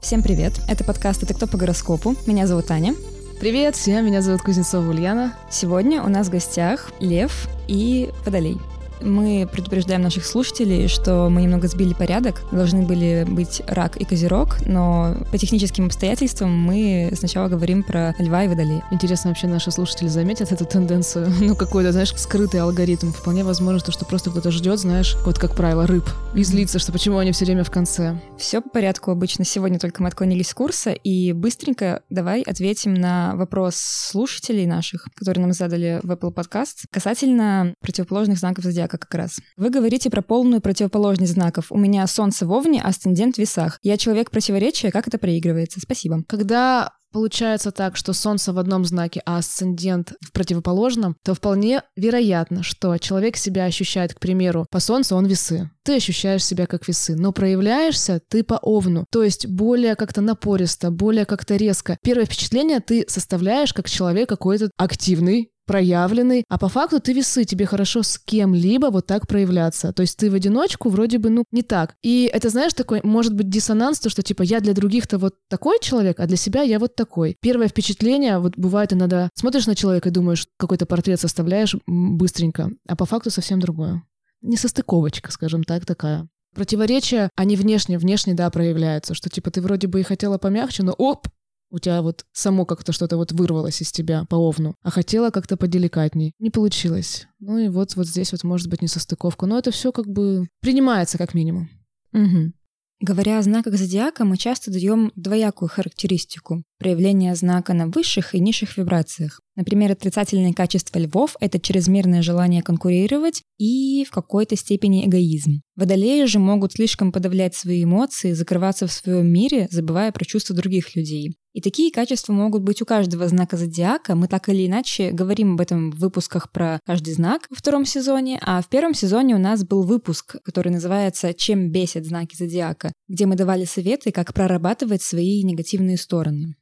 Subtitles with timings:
[0.00, 0.52] Всем привет!
[0.68, 2.14] Это подкаст «Это кто по гороскопу?».
[2.24, 2.94] Меня зовут Таня.
[3.40, 5.34] Привет всем, меня зовут Кузнецова Ульяна.
[5.50, 8.58] Сегодня у нас в гостях Лев и Водолей.
[9.00, 12.42] Мы предупреждаем наших слушателей, что мы немного сбили порядок.
[12.52, 18.44] Должны были быть рак и козерог, но по техническим обстоятельствам мы сначала говорим про льва
[18.44, 18.84] и водолея.
[18.90, 21.32] Интересно, вообще наши слушатели заметят эту тенденцию?
[21.48, 23.10] Ну, какой-то, знаешь, скрытый алгоритм.
[23.10, 26.04] Вполне возможно, то, что просто кто-то ждет, знаешь, вот как правило, рыб.
[26.34, 28.20] И злится, что почему они все время в конце.
[28.36, 29.44] Все по порядку обычно.
[29.44, 35.42] Сегодня только мы отклонились с курса, и быстренько давай ответим на вопрос слушателей наших, которые
[35.42, 39.40] нам задали в Apple Podcast касательно противоположных знаков зодиака зодиака как раз.
[39.56, 41.66] Вы говорите про полную противоположность знаков.
[41.70, 43.78] У меня солнце в Овне, асцендент в весах.
[43.82, 45.80] Я человек противоречия, как это проигрывается?
[45.80, 46.22] Спасибо.
[46.28, 52.62] Когда получается так, что Солнце в одном знаке, а асцендент в противоположном, то вполне вероятно,
[52.62, 55.70] что человек себя ощущает, к примеру, по Солнцу он весы.
[55.84, 60.90] Ты ощущаешь себя как весы, но проявляешься ты по Овну, то есть более как-то напористо,
[60.90, 61.96] более как-то резко.
[62.02, 67.66] Первое впечатление ты составляешь как человек какой-то активный, проявленный, а по факту ты весы, тебе
[67.66, 69.92] хорошо с кем-либо вот так проявляться.
[69.92, 71.94] То есть ты в одиночку вроде бы, ну, не так.
[72.02, 75.78] И это, знаешь, такой, может быть, диссонанс, то, что, типа, я для других-то вот такой
[75.80, 77.36] человек, а для себя я вот такой.
[77.40, 82.96] Первое впечатление, вот бывает иногда, смотришь на человека и думаешь, какой-то портрет составляешь быстренько, а
[82.96, 84.02] по факту совсем другое.
[84.40, 86.28] Несостыковочка, скажем так, такая.
[86.54, 90.92] Противоречия, они внешне, внешне, да, проявляются, что, типа, ты вроде бы и хотела помягче, но
[90.92, 91.28] оп,
[91.70, 95.56] у тебя вот само как-то что-то вот вырвалось из тебя по овну, а хотела как-то
[95.56, 96.32] поделикатней.
[96.38, 97.26] Не получилось.
[97.40, 99.46] Ну и вот, вот здесь вот может быть несостыковка.
[99.46, 101.68] Но это все как бы принимается как минимум.
[102.12, 102.52] Угу.
[103.00, 108.76] Говоря о знаках зодиака, мы часто даем двоякую характеристику проявления знака на высших и низших
[108.76, 109.40] вибрациях.
[109.54, 115.60] Например, отрицательные качества львов— это чрезмерное желание конкурировать и в какой-то степени эгоизм.
[115.76, 120.96] Водолеи же могут слишком подавлять свои эмоции, закрываться в своем мире, забывая про чувства других
[120.96, 121.36] людей.
[121.58, 124.14] И такие качества могут быть у каждого знака зодиака.
[124.14, 128.38] Мы так или иначе говорим об этом в выпусках про каждый знак во втором сезоне,
[128.42, 133.26] а в первом сезоне у нас был выпуск, который называется «Чем бесят знаки зодиака», где
[133.26, 136.54] мы давали советы, как прорабатывать свои негативные стороны.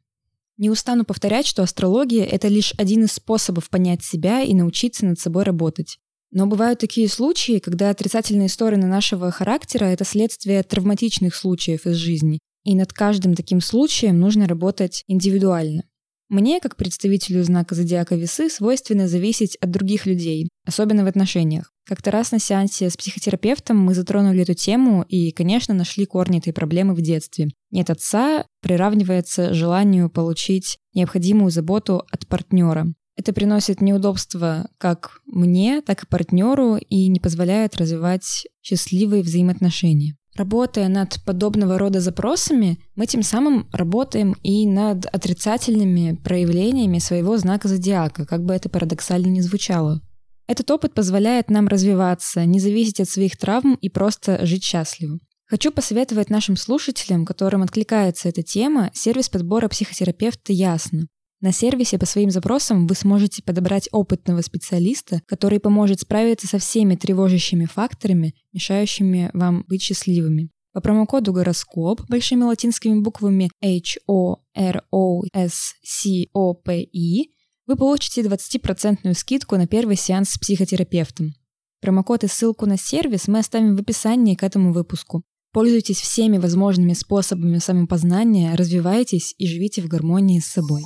[0.57, 5.21] Не устану повторять, что астрология— это лишь один из способов понять себя и научиться над
[5.21, 5.99] собой работать.
[6.31, 12.39] Но бывают такие случаи, когда отрицательные стороны нашего характера— это следствие травматичных случаев из жизни,
[12.67, 15.85] и над каждым таким случаем нужно работать индивидуально.
[16.29, 21.73] Мне, как представителю знака зодиака весы, свойственно зависеть от других людей, особенно в отношениях.
[21.85, 26.53] Как-то раз на сеансе с психотерапевтом мы затронули эту тему и, конечно, нашли корни этой
[26.53, 27.51] проблемы в детстве.
[27.71, 32.93] Нет отца приравнивается желанию получить необходимую заботу от партнера.
[33.17, 40.17] Это приносит неудобства как мне, так и партнеру и не позволяет развивать счастливые взаимоотношения.
[40.37, 47.69] Работая над подобного рода запросами, мы тем самым работаем и над отрицательными проявлениями своего знака
[47.69, 50.03] зодиака, как бы это парадоксально ни звучало.
[50.47, 55.19] Этот опыт позволяет нам развиваться, не зависеть от своих травм и просто жить счастливо.
[55.47, 61.07] Хочу посоветовать нашим слушателям, которым откликается эта тема, сервис подбора психотерапевта «Ясно».
[61.41, 66.97] На сервисе по своим запросам вы сможете подобрать опытного специалиста, который поможет справиться со всеми
[66.97, 70.51] тревожащими факторами, мешающими вам быть счастливыми.
[70.73, 77.31] По промокоду гороскоп большими латинскими буквами H O R O S C O P I
[77.67, 81.35] вы получите 20% скидку на первый сеанс с психотерапевтом.
[81.81, 85.23] Промокод и ссылку на сервис мы оставим в описании к этому выпуску.
[85.53, 90.83] Пользуйтесь всеми возможными способами самопознания, развивайтесь и живите в гармонии с собой.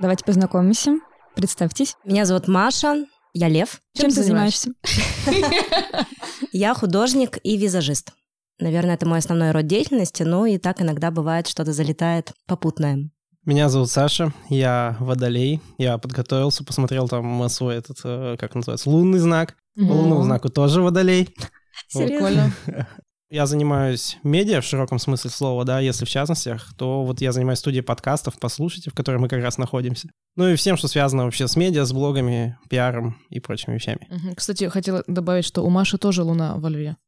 [0.00, 0.98] Давайте познакомимся.
[1.34, 1.96] Представьтесь.
[2.04, 3.80] Меня зовут Маша, я Лев.
[3.94, 4.72] Чем, Чем ты занимаешься?
[6.52, 8.12] Я художник и визажист.
[8.58, 13.10] Наверное, это мой основной род деятельности, но и так иногда бывает, что-то залетает попутное.
[13.44, 15.60] Меня зовут Саша, я водолей.
[15.78, 19.56] Я подготовился, посмотрел там свой этот, э, как называется, лунный знак.
[19.74, 21.34] По лунному знаку тоже водолей.
[21.88, 22.52] Серьезно?
[23.32, 27.60] Я занимаюсь медиа в широком смысле слова, да, если в частностях, то вот я занимаюсь
[27.60, 30.10] студией подкастов, послушайте, в которой мы как раз находимся.
[30.36, 34.06] Ну и всем, что связано вообще с медиа, с блогами, пиаром и прочими вещами.
[34.36, 36.98] Кстати, хотела добавить, что у Маши тоже луна во льве.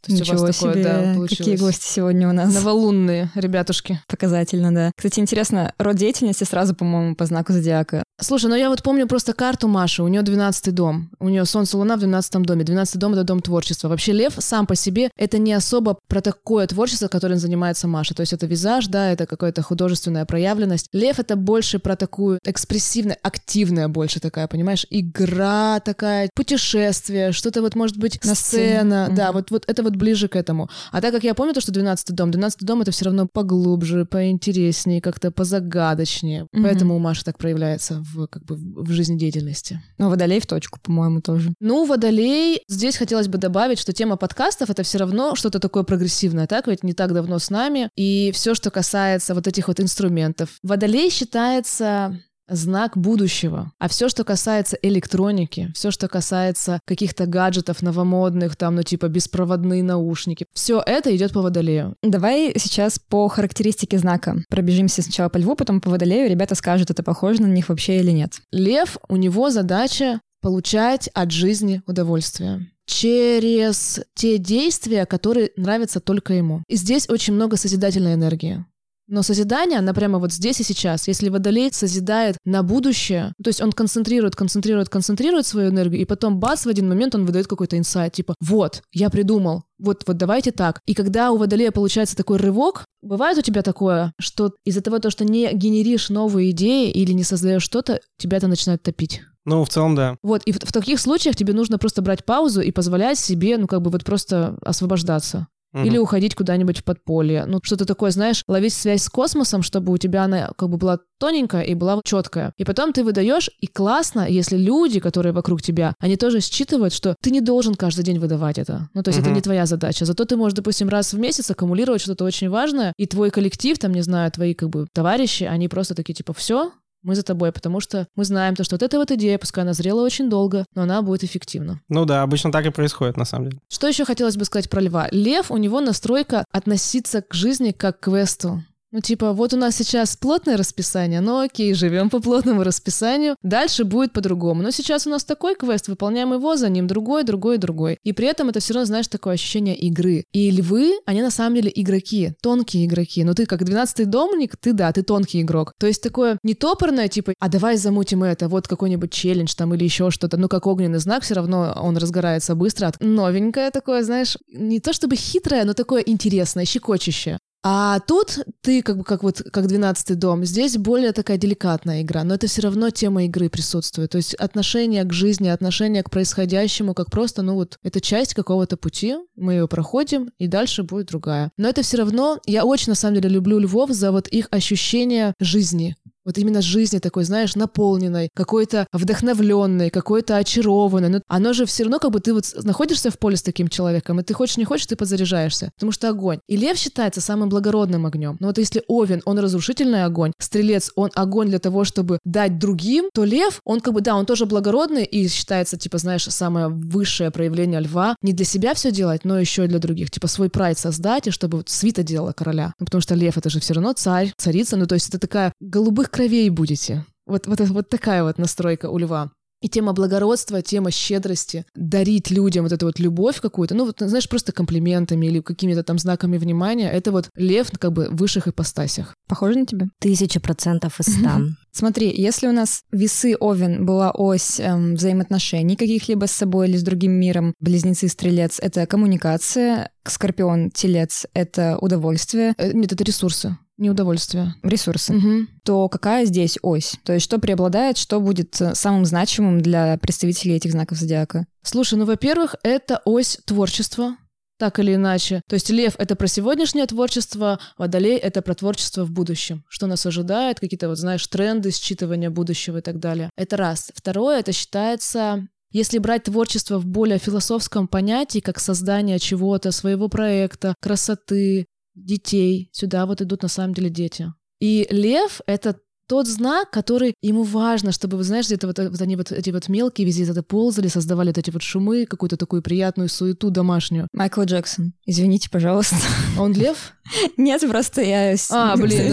[0.00, 1.38] То есть Ничего у вас себе, такое, да, получилось.
[1.38, 2.54] какие гости сегодня у нас.
[2.54, 4.00] Новолунные ребятушки.
[4.06, 4.92] Показательно, да.
[4.96, 8.02] Кстати, интересно, род деятельности сразу, по-моему, по знаку зодиака.
[8.20, 11.10] Слушай, ну я вот помню просто карту Маши, у нее 12 дом.
[11.20, 12.64] У нее Солнце, Луна в 12 доме.
[12.64, 13.88] 12 дом— это дом творчества.
[13.88, 18.14] Вообще Лев сам по себе— это не особо про такое творчество, которым занимается Маша.
[18.14, 20.86] То есть это визаж, да, это какая-то художественная проявленность.
[20.92, 24.86] Лев— это больше про такую экспрессивную, активная больше такая, понимаешь?
[24.90, 29.04] Игра такая, путешествие, что-то вот может быть На сцена.
[29.04, 29.16] сцене.
[29.16, 30.68] Да, вот, вот это вот ближе к этому.
[30.92, 34.04] А так как я помню то, что 12 дом, 12 дом это все равно поглубже,
[34.04, 36.46] поинтереснее, как-то позагадочнее.
[36.52, 36.62] Мгм.
[36.62, 39.80] Поэтому у Маши так проявляется в, как бы, в жизнедеятельности.
[39.98, 41.52] Ну, водолей в точку, по-моему, тоже.
[41.60, 46.46] Ну, Водолей, здесь хотелось бы добавить, что тема подкастов— это все равно что-то такое прогрессивное,
[46.46, 46.66] так?
[46.66, 47.90] Ведь не так давно с нами.
[47.96, 50.58] И все, что касается вот этих вот инструментов.
[50.62, 52.18] Водолей считается
[52.48, 53.72] знак будущего.
[53.78, 59.82] А все, что касается электроники, все, что касается каких-то гаджетов новомодных, там, ну, типа беспроводные
[59.82, 61.94] наушники, все это идет по водолею.
[62.02, 66.30] Давай сейчас по характеристике знака пробежимся сначала по льву, потом по водолею.
[66.30, 68.40] Ребята скажут, это похоже на них вообще или нет.
[68.50, 76.62] Лев, у него задача получать от жизни удовольствие через те действия, которые нравятся только ему.
[76.68, 78.64] И здесь очень много созидательной энергии.
[79.08, 81.08] Но созидание, она прямо вот здесь и сейчас.
[81.08, 86.38] Если водолей созидает на будущее, то есть он концентрирует, концентрирует, концентрирует свою энергию, и потом
[86.38, 90.52] бац, в один момент он выдает какой-то инсайт, типа, вот, я придумал, вот, вот давайте
[90.52, 90.80] так.
[90.86, 95.08] И когда у водолея получается такой рывок, бывает у тебя такое, что из-за того, то,
[95.08, 99.22] что не генеришь новые идеи или не создаешь что-то, тебя это начинает топить.
[99.46, 100.18] Ну, в целом, да.
[100.22, 103.66] Вот, и в, в таких случаях тебе нужно просто брать паузу и позволять себе, ну,
[103.66, 105.48] как бы вот просто освобождаться.
[105.72, 105.84] Мгм.
[105.84, 107.44] Или уходить куда-нибудь в подполье.
[107.46, 110.98] Ну, что-то такое, знаешь, ловить связь с космосом, чтобы у тебя она как бы была
[111.18, 112.52] тоненькая и была четкая.
[112.56, 117.14] И потом ты выдаешь, и классно, если люди, которые вокруг тебя, они тоже считывают, что
[117.20, 118.88] ты не должен каждый день выдавать это.
[118.94, 119.36] Ну, то есть это Мгм.
[119.36, 120.04] не твоя задача.
[120.06, 123.92] Зато ты можешь, допустим, раз в месяц аккумулировать что-то очень важное, и твой коллектив, там,
[123.92, 126.72] не знаю, твои как бы товарищи, они просто такие, типа, все,
[127.08, 129.72] мы за тобой, потому что мы знаем то, что вот эта вот идея, пускай она
[129.72, 131.80] зрела очень долго, но она будет эффективна.
[131.88, 133.60] Ну да, обычно так и происходит, на самом деле.
[133.68, 135.08] Что еще хотелось бы сказать про льва?
[135.10, 138.62] Лев, у него настройка относиться к жизни как к квесту.
[138.90, 143.84] Ну, типа, вот у нас сейчас плотное расписание, ну окей, живем по плотному расписанию, дальше
[143.84, 144.62] будет по-другому.
[144.62, 147.98] Но сейчас у нас такой квест, выполняем его, за ним другой, другой, другой.
[148.02, 150.24] И при этом это все равно, знаешь, такое ощущение игры.
[150.32, 153.24] И львы, они на самом деле игроки, тонкие игроки.
[153.24, 155.74] Но ты как 12-й домник, ты да, ты тонкий игрок.
[155.78, 159.84] То есть такое не топорное, типа, а давай замутим это, вот какой-нибудь челлендж там или
[159.84, 160.38] еще что-то.
[160.38, 162.90] Ну, как огненный знак, все равно он разгорается быстро.
[163.00, 167.38] Новенькое такое, знаешь, не то чтобы хитрое, но такое интересное, щекочущее.
[167.64, 170.44] А тут ты как бы как вот как двенадцатый дом.
[170.44, 174.10] Здесь более такая деликатная игра, но это все равно тема игры присутствует.
[174.10, 178.76] То есть отношение к жизни, отношение к происходящему, как просто, ну вот, это часть какого-то
[178.76, 181.50] пути, мы ее проходим, и дальше будет другая.
[181.56, 185.34] Но это все равно, я очень на самом деле люблю львов за вот их ощущение
[185.40, 185.96] жизни.
[186.28, 191.08] Вот именно жизни такой, знаешь, наполненной, какой-то вдохновленной, какой-то очарованной.
[191.08, 194.20] Но оно же все равно, как бы ты вот находишься в поле с таким человеком,
[194.20, 196.40] и ты хочешь не хочешь, ты подзаряжаешься, потому что огонь.
[196.46, 198.36] И лев считается самым благородным огнем.
[198.40, 203.08] Но вот если овен, он разрушительный огонь, стрелец, он огонь для того, чтобы дать другим,
[203.14, 207.30] то лев, он как бы, да, он тоже благородный и считается, типа, знаешь, самое высшее
[207.30, 208.16] проявление льва.
[208.20, 210.10] Не для себя все делать, но еще и для других.
[210.10, 212.74] Типа свой прайд создать, и чтобы вот свита делала короля.
[212.78, 215.54] Ну, потому что лев это же все равно царь, царица, ну то есть это такая
[215.60, 217.04] голубых кровей будете.
[217.26, 219.30] Вот, вот, вот такая вот настройка у льва.
[219.60, 224.28] И тема благородства, тема щедрости, дарить людям вот эту вот любовь какую-то, ну вот, знаешь,
[224.28, 229.14] просто комплиментами или какими-то там знаками внимания, это вот лев как бы в высших ипостасях.
[229.28, 229.86] Похоже на тебя?
[230.00, 231.40] Тысяча процентов из ста.
[231.72, 236.82] Смотри, если у нас весы Овен была ось эм, взаимоотношений каких-либо с собой или с
[236.82, 243.90] другим миром, близнецы Стрелец— это коммуникация, Скорпион Телец— это удовольствие, Э, Нет, это ресурсы, не
[243.90, 244.54] удовольствие.
[244.62, 245.48] ресурсы, Мгм.
[245.64, 246.96] то какая здесь ось?
[247.04, 251.46] То есть что преобладает, что будет э, самым значимым для представителей этих знаков зодиака?
[251.62, 254.16] Слушай, ну, во-первых, это ось творчества,
[254.58, 255.42] так или иначе.
[255.48, 259.64] То есть лев— это про сегодняшнее творчество, водолей— это про творчество в будущем.
[259.68, 263.30] Что нас ожидает, какие-то, вот знаешь, тренды, считывания будущего и так далее.
[263.36, 263.90] Это раз.
[263.94, 270.74] Второе— это считается если брать творчество в более философском понятии, как создание чего-то, своего проекта,
[270.80, 271.66] красоты,
[272.04, 274.32] детей, сюда вот идут на самом деле дети.
[274.60, 275.76] И лев— это
[276.08, 279.68] тот знак, который ему важно, чтобы, вы знаешь, где-то вот, вот они вот эти вот
[279.68, 284.08] мелкие везде это ползали, создавали вот эти вот шумы, какую-то такую приятную суету домашнюю.
[284.14, 284.94] Майкл Джексон.
[285.04, 285.96] Извините, пожалуйста.
[286.38, 286.94] Он лев?
[287.36, 288.34] Нет, просто я...
[288.50, 289.12] А, блин.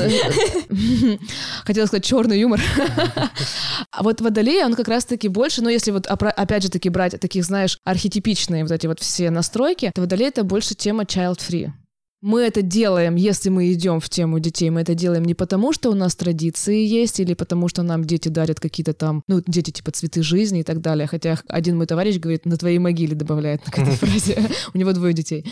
[1.65, 2.61] Хотела сказать черный юмор.
[3.91, 7.43] А вот водолей, он как раз-таки больше, но если вот опять же таки брать таких,
[7.43, 11.71] знаешь, архетипичные вот эти вот все настройки, то водолей это больше тема child-free.
[12.25, 15.91] Мы это делаем, если мы идем в тему детей, мы это делаем не потому, что
[15.91, 19.91] у нас традиции есть, или потому, что нам дети дарят какие-то там, ну, дети типа
[19.91, 21.05] цветы жизни и так далее.
[21.05, 24.41] Хотя один мой товарищ говорит, на твоей могиле добавляет к этой фразе.
[24.74, 25.46] У него двое детей.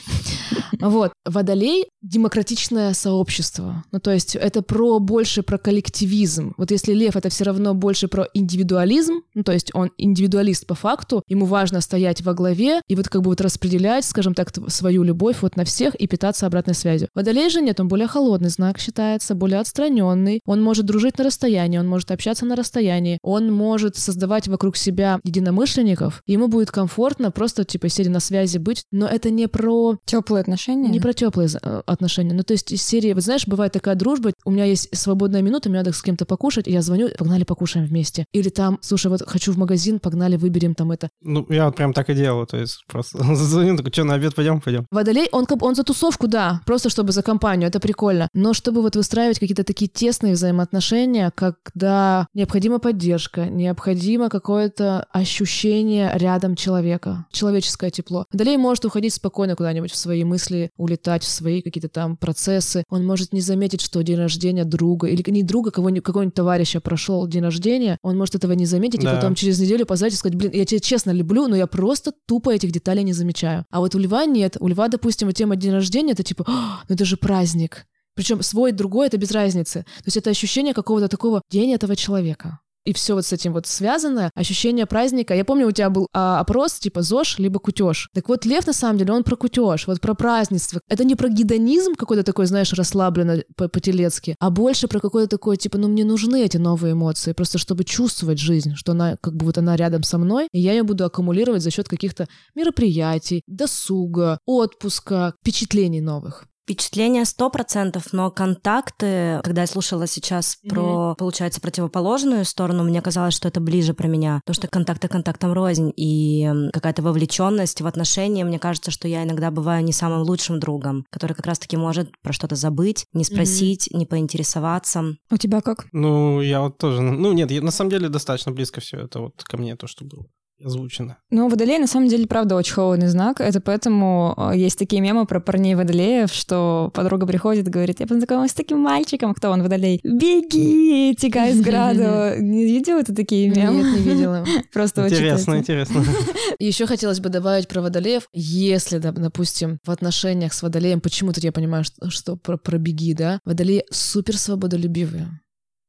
[0.79, 1.11] Вот.
[1.25, 3.83] Водолей— демократичное сообщество.
[3.91, 6.53] Ну, то есть это про больше про коллективизм.
[6.57, 10.75] Вот если лев— это все равно больше про индивидуализм, ну, то есть он индивидуалист по
[10.75, 15.03] факту, ему важно стоять во главе и вот как бы вот распределять, скажем так, свою
[15.03, 17.09] любовь вот на всех и питаться обратной связью.
[17.13, 20.41] Водолей же нет, он более холодный знак считается, более отстраненный.
[20.45, 25.19] Он может дружить на расстоянии, он может общаться на расстоянии, он может создавать вокруг себя
[25.23, 29.97] единомышленников, ему будет комфортно просто типа сидя на связи быть, но это не про...
[30.05, 30.62] Теплые отношения?
[30.71, 32.33] Не про теплые э, отношения.
[32.33, 35.69] Ну, то есть из серии, вот знаешь, бывает такая дружба, у меня есть свободная минута,
[35.69, 38.25] мне надо с кем-то покушать, и я звоню, погнали покушаем вместе.
[38.31, 41.09] Или там, слушай, вот хочу в магазин, погнали, выберем там это.
[41.21, 44.35] Ну, я вот прям так и делаю, то есть просто зазвоню, такой, что, на обед
[44.35, 44.85] пойдем, пойдем.
[44.91, 48.29] Водолей, он, он за тусовку, да, просто чтобы за компанию, это прикольно.
[48.33, 56.55] Но чтобы вот выстраивать какие-то такие тесные взаимоотношения, когда необходима поддержка, необходимо какое-то ощущение рядом
[56.55, 58.25] человека, человеческое тепло.
[58.31, 62.83] Водолей может уходить спокойно куда-нибудь в свои мысли, улетать в свои какие-то там процессы.
[62.89, 67.27] Он может не заметить, что день рождения друга или не друга, кого-нибудь, какого-нибудь товарища прошел
[67.27, 69.11] день рождения, он может этого не заметить да.
[69.11, 72.13] и потом через неделю позвать и сказать, блин, я тебя честно люблю, но я просто
[72.27, 73.65] тупо этих деталей не замечаю.
[73.69, 74.57] А вот у льва нет.
[74.59, 77.85] У льва, допустим, тема день рождения, это типа, ну это же праздник.
[78.15, 79.83] Причем свой, другой, это без разницы.
[79.83, 83.67] То есть это ощущение какого-то такого день этого человека и все вот с этим вот
[83.67, 85.33] связано, ощущение праздника.
[85.33, 88.09] Я помню, у тебя был а, опрос типа ЗОЖ либо кутеж.
[88.13, 90.81] Так вот, Лев на самом деле, он про кутеж, вот про празднество.
[90.89, 95.77] Это не про гедонизм какой-то такой, знаешь, расслабленно по-телецки, а больше про какое-то такое, типа,
[95.77, 99.57] ну мне нужны эти новые эмоции, просто чтобы чувствовать жизнь, что она как бы вот
[99.57, 105.33] она рядом со мной, и я ее буду аккумулировать за счет каких-то мероприятий, досуга, отпуска,
[105.41, 106.45] впечатлений новых.
[106.63, 110.69] Впечатление сто процентов, но контакты, когда я слушала сейчас mm-hmm.
[110.69, 114.39] про, получается, противоположную сторону, мне казалось, что это ближе про меня.
[114.45, 119.51] Потому что контакты контактом рознь, и какая-то вовлеченность в отношения, мне кажется, что я иногда
[119.51, 123.97] бываю не самым лучшим другом, который как раз-таки может про что-то забыть, не спросить, mm-hmm.
[123.97, 125.03] не поинтересоваться.
[125.29, 125.87] У тебя как?
[125.91, 127.01] Ну, я вот тоже...
[127.01, 130.25] Ну, нет, на самом деле достаточно близко все это вот ко мне, то, что было
[130.63, 131.17] озвучено.
[131.29, 133.41] Ну, водолей на самом деле, правда, очень холодный знак.
[133.41, 138.07] Это поэтому э, есть такие мемы про парней водолеев, что подруга приходит и говорит, я
[138.07, 139.99] познакомилась с таким мальчиком, кто он, водолей.
[140.03, 142.39] Беги, текай с граду.
[142.41, 143.83] Не видела ты такие мемы?
[143.83, 144.45] Нет, не видела.
[144.73, 146.03] Просто Интересно, интересно.
[146.59, 148.27] Еще хотелось бы добавить про водолеев.
[148.33, 153.83] Если, допустим, в отношениях с водолеем, почему-то я понимаю, что про, про беги, да, водолеи
[153.91, 155.39] супер свободолюбивые.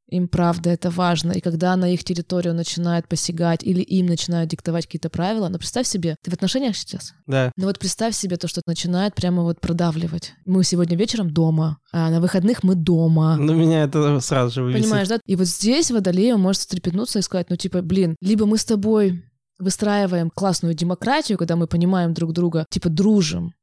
[0.08, 1.32] Им правда это важно.
[1.32, 5.86] И когда на их территорию начинают посягать или им начинают диктовать какие-то правила, ну представь
[5.86, 7.14] себе, ты в отношениях сейчас?
[7.26, 7.50] Да.
[7.56, 10.34] Ну вот представь себе то, что начинает прямо вот продавливать.
[10.44, 13.36] Мы сегодня вечером дома, а на выходных мы дома.
[13.36, 14.82] Ну меня это сразу же вывесит.
[14.82, 15.18] Понимаешь, да?
[15.24, 19.24] И вот здесь водолей может стрепенуться и сказать, ну типа, блин, либо мы с тобой
[19.58, 23.54] выстраиваем классную демократию, когда мы понимаем друг друга, типа дружим,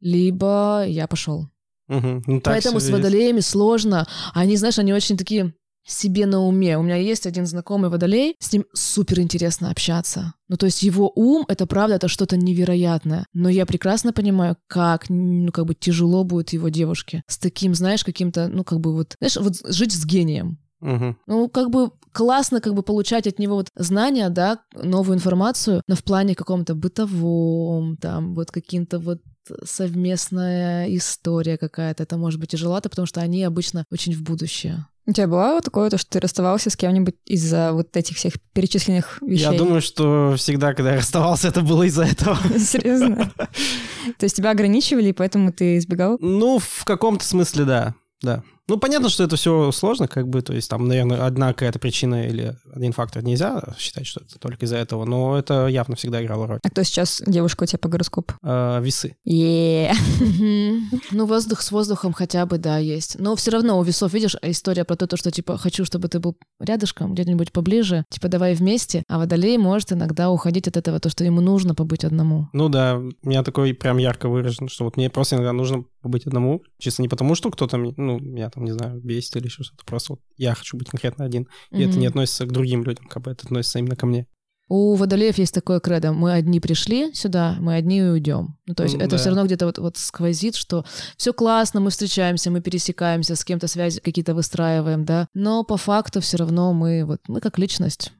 [0.00, 1.48] либо я пошел.
[1.88, 2.22] Угу.
[2.26, 4.06] Ну, Поэтому с водолеями сложно.
[4.32, 6.78] Они, знаешь, они очень такие себе на уме.
[6.78, 10.34] У меня есть один знакомый водолей, с ним супер интересно общаться.
[10.48, 13.26] Ну, то есть его ум, это правда, это что-то невероятное.
[13.32, 17.22] Но я прекрасно понимаю, как, ну, как бы тяжело будет его девушке.
[17.26, 20.58] С таким, знаешь, каким-то, ну, как бы вот, знаешь, вот жить с гением.
[20.80, 21.16] Угу.
[21.26, 25.94] Ну, как бы классно как бы получать от него вот знания, да, новую информацию, но
[25.94, 29.20] в плане каком-то бытовом, там, вот каким-то вот
[29.64, 34.86] совместная история какая-то, это может быть тяжеловато, потому что они обычно очень в будущее.
[35.04, 39.20] У тебя вот такое, то, что ты расставался с кем-нибудь из-за вот этих всех перечисленных
[39.20, 39.50] вещей?
[39.50, 42.36] Я думаю, что всегда, когда я расставался, это было из-за этого.
[42.58, 43.32] Серьезно?
[44.18, 46.18] То есть тебя ограничивали, и поэтому ты избегал?
[46.20, 47.94] Ну, в каком-то смысле, да.
[48.22, 48.44] Да.
[48.68, 52.26] Ну, понятно, что это все сложно, как бы, то есть там, наверное, одна какая-то причина
[52.26, 56.46] или один фактор нельзя считать, что это только из-за этого, но это явно всегда играло
[56.46, 56.60] роль.
[56.62, 58.34] А кто сейчас девушка у тебя по гороскопу?
[58.42, 59.16] А, весы.
[59.24, 59.92] е
[61.10, 63.18] Ну, воздух с воздухом хотя бы, да, есть.
[63.18, 66.36] Но все равно у весов, видишь, история про то, что, типа, хочу, чтобы ты был
[66.60, 71.24] рядышком, где-нибудь поближе, типа, давай вместе, а водолей может иногда уходить от этого, то, что
[71.24, 72.48] ему нужно побыть одному.
[72.52, 76.26] Ну да, у меня такой прям ярко выражен, что вот мне просто иногда нужно побыть
[76.26, 79.84] одному, чисто не потому, что кто-то, ну, меня там, не знаю, бесит или еще что-то.
[79.84, 81.48] Просто вот я хочу быть конкретно один.
[81.70, 81.88] И mm-hmm.
[81.88, 84.26] это не относится к другим людям, как бы это относится именно ко мне.
[84.68, 86.12] У водолеев есть такое кредо.
[86.12, 88.56] Мы одни пришли сюда, мы одни и уйдем.
[88.66, 89.16] Ну, то есть mm, это да.
[89.18, 90.86] все равно где-то вот, вот сквозит, что
[91.18, 95.28] все классно, мы встречаемся, мы пересекаемся, с кем-то связи какие-то выстраиваем, да.
[95.34, 98.12] Но по факту все равно мы вот мы как личность.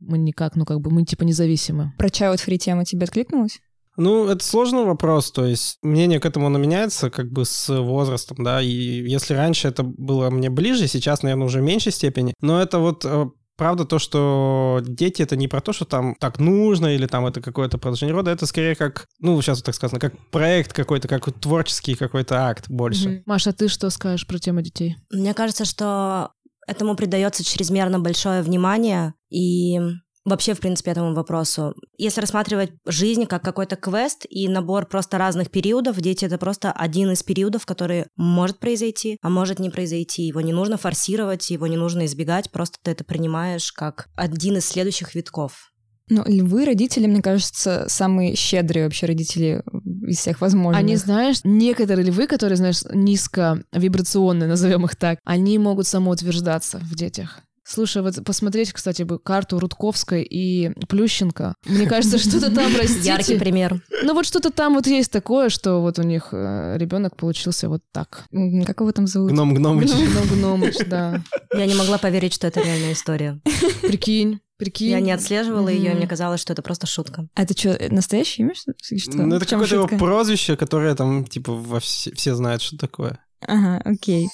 [0.00, 1.92] Мы никак, ну как бы, мы типа независимы.
[1.96, 3.60] Про child free тема тебе откликнулась?
[4.00, 8.42] Ну, это сложный вопрос, то есть мнение к этому оно меняется как бы с возрастом,
[8.42, 12.62] да, и если раньше это было мне ближе, сейчас, наверное, уже в меньшей степени, но
[12.62, 13.26] это вот э,
[13.58, 17.42] правда то, что дети это не про то, что там так нужно или там это
[17.42, 21.30] какое-то продолжение рода, это скорее как, ну, сейчас вот так сказано, как проект какой-то, как
[21.38, 23.08] творческий какой-то акт больше.
[23.08, 23.22] Мгм.
[23.26, 24.96] Маша, ты что скажешь про тему детей?
[25.10, 26.30] Мне кажется, что
[26.66, 29.78] этому придается чрезмерно большое внимание и
[30.24, 31.74] вообще, в принципе, этому вопросу.
[31.98, 37.10] Если рассматривать жизнь как какой-то квест и набор просто разных периодов, дети— это просто один
[37.10, 40.22] из периодов, который может произойти, а может не произойти.
[40.22, 44.66] Его не нужно форсировать, его не нужно избегать, просто ты это принимаешь как один из
[44.66, 45.70] следующих витков.
[46.10, 49.62] Ну, львы, родители, мне кажется, самые щедрые вообще родители
[50.08, 50.80] из всех возможных.
[50.80, 56.96] Они, знаешь, некоторые львы, которые, знаешь, низко вибрационные, назовем их так, они могут самоутверждаться в
[56.96, 57.42] детях.
[57.72, 61.54] Слушай, вот посмотреть, кстати, бы карту Рудковской и Плющенко.
[61.66, 63.06] Мне кажется, что-то там, простите.
[63.06, 63.80] Яркий пример.
[64.02, 68.24] Ну вот что-то там вот есть такое, что вот у них ребенок получился вот так.
[68.66, 69.30] Как его там зовут?
[69.30, 69.88] Гном Гномыч.
[69.88, 71.22] Гном Гномыч, да.
[71.54, 73.40] Я не могла поверить, что это реальная история.
[73.82, 74.90] Прикинь, прикинь.
[74.90, 77.28] Я не отслеживала ее, и мне казалось, что это просто шутка.
[77.36, 78.54] А это что, настоящее имя?
[78.56, 78.72] что-?
[79.16, 83.20] Ну, это какое-то его прозвище, которое там, типа, во все, все знают, что такое.
[83.46, 84.28] Ага, окей.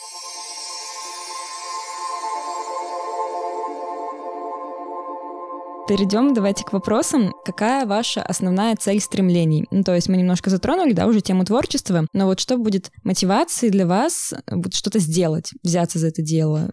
[5.88, 7.32] Перейдем давайте к вопросам.
[7.44, 9.68] Какая ваша основная цель стремлений?
[9.70, 13.70] Ну, то есть мы немножко затронули, да, уже тему творчества, но вот что будет мотивацией
[13.70, 16.72] для вас вот что-то сделать, взяться за это дело?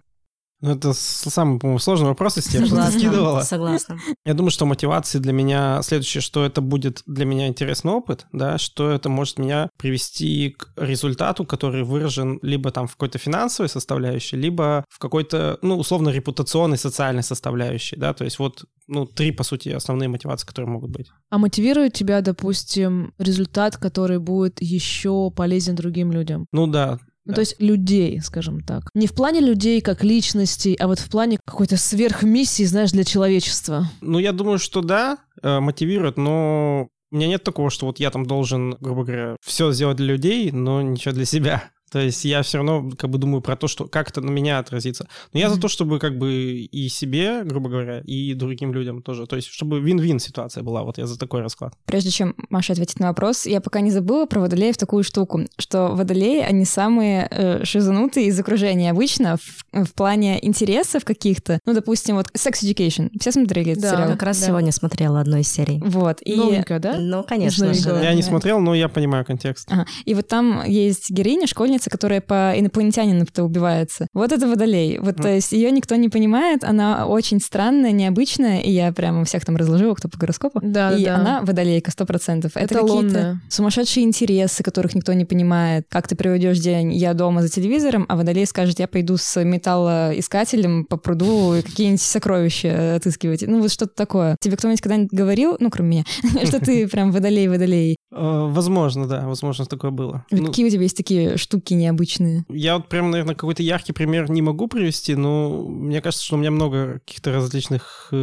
[0.64, 3.42] Ну, это самый, по-моему, сложный вопрос из тех, что ты скидывала.
[3.42, 4.00] Согласна.
[4.26, 8.58] Я думаю, что мотивации для меня следующее, что это будет для меня интересный опыт, да,
[8.58, 14.38] что это может меня привести к результату, который выражен либо там в какой-то финансовой составляющей,
[14.38, 19.44] либо в какой-то, ну, условно, репутационной, социальной составляющей, да, то есть вот, ну, три, по
[19.44, 21.08] сути, основные мотивации, которые могут быть.
[21.30, 26.46] А мотивирует тебя, допустим, результат, который будет еще полезен другим людям?
[26.54, 27.36] Ну да, Ну, Да.
[27.36, 28.90] то есть людей, скажем так.
[28.94, 33.88] Не в плане людей как личностей, а вот в плане какой-то сверхмиссии, знаешь, для человечества.
[34.02, 38.10] Ну, я думаю, что да, э, мотивирует, но у меня нет такого, что вот я
[38.12, 41.72] там должен, грубо говоря, все сделать для людей, но ничего для себя.
[41.94, 44.58] То есть я все равно как бы думаю про то, что как это на меня
[44.58, 45.08] отразится.
[45.32, 49.28] Но я за то, чтобы как бы и себе, грубо говоря, и другим людям тоже.
[49.28, 50.82] То есть чтобы вин-вин ситуация была.
[50.84, 51.74] Вот я за такой расклад.
[51.86, 55.90] Прежде чем Маша ответит на вопрос, я пока не забыла про водолеев такую штуку, что
[55.90, 61.60] водолеи, они самые э, шизанутые из окружения обычно в, в плане интересов каких-то.
[61.66, 63.12] Ну, допустим, вот Sex Education.
[63.20, 63.92] Все смотрели этот Да.
[63.92, 64.10] сериал?
[64.14, 64.48] Как раз Да.
[64.48, 65.80] сегодня смотрела одну из серий.
[65.86, 66.18] Вот.
[66.26, 66.36] И...
[66.36, 66.98] Новенькая, да?
[66.98, 67.84] Ну, конечно же.
[67.84, 68.02] да.
[68.02, 69.68] Я не смотрел, но я понимаю контекст.
[69.72, 69.86] Ага.
[70.06, 74.08] И вот там есть героиня, школьница, которая по инопланетянину-то убивается.
[74.14, 75.00] Вот это водолей.
[75.00, 79.46] Вот, то есть ее никто не понимает, она очень странная, необычная, и я прямо всех
[79.46, 80.60] там разложила, кто по гороскопу.
[80.62, 81.16] Да, и да.
[81.16, 82.52] она водолейка, сто процентов.
[82.56, 83.42] Это какие-то Эталонная.
[83.50, 85.86] сумасшедшие интересы, которых никто не понимает.
[85.90, 90.86] Как ты проведешь день, я дома за телевизором, а водолей скажет, я пойду с металлоискателем
[90.86, 93.44] по пруду и какие-нибудь сокровища отыскивать.
[93.48, 94.38] Ну, вот что-то такое.
[94.40, 96.04] Тебе кто-нибудь когда-нибудь говорил, ну, кроме меня,
[96.46, 97.96] что ты прям водолей-водолей?
[98.16, 100.26] Э, Возможно, да, возможно, такое было.
[100.32, 102.46] Ну, Какие у тебя есть такие штуки необычные?
[102.50, 106.40] Я вот прям, наверное, какой-то яркий пример не могу привести, но мне кажется, что у
[106.40, 108.16] меня много каких-то различных э,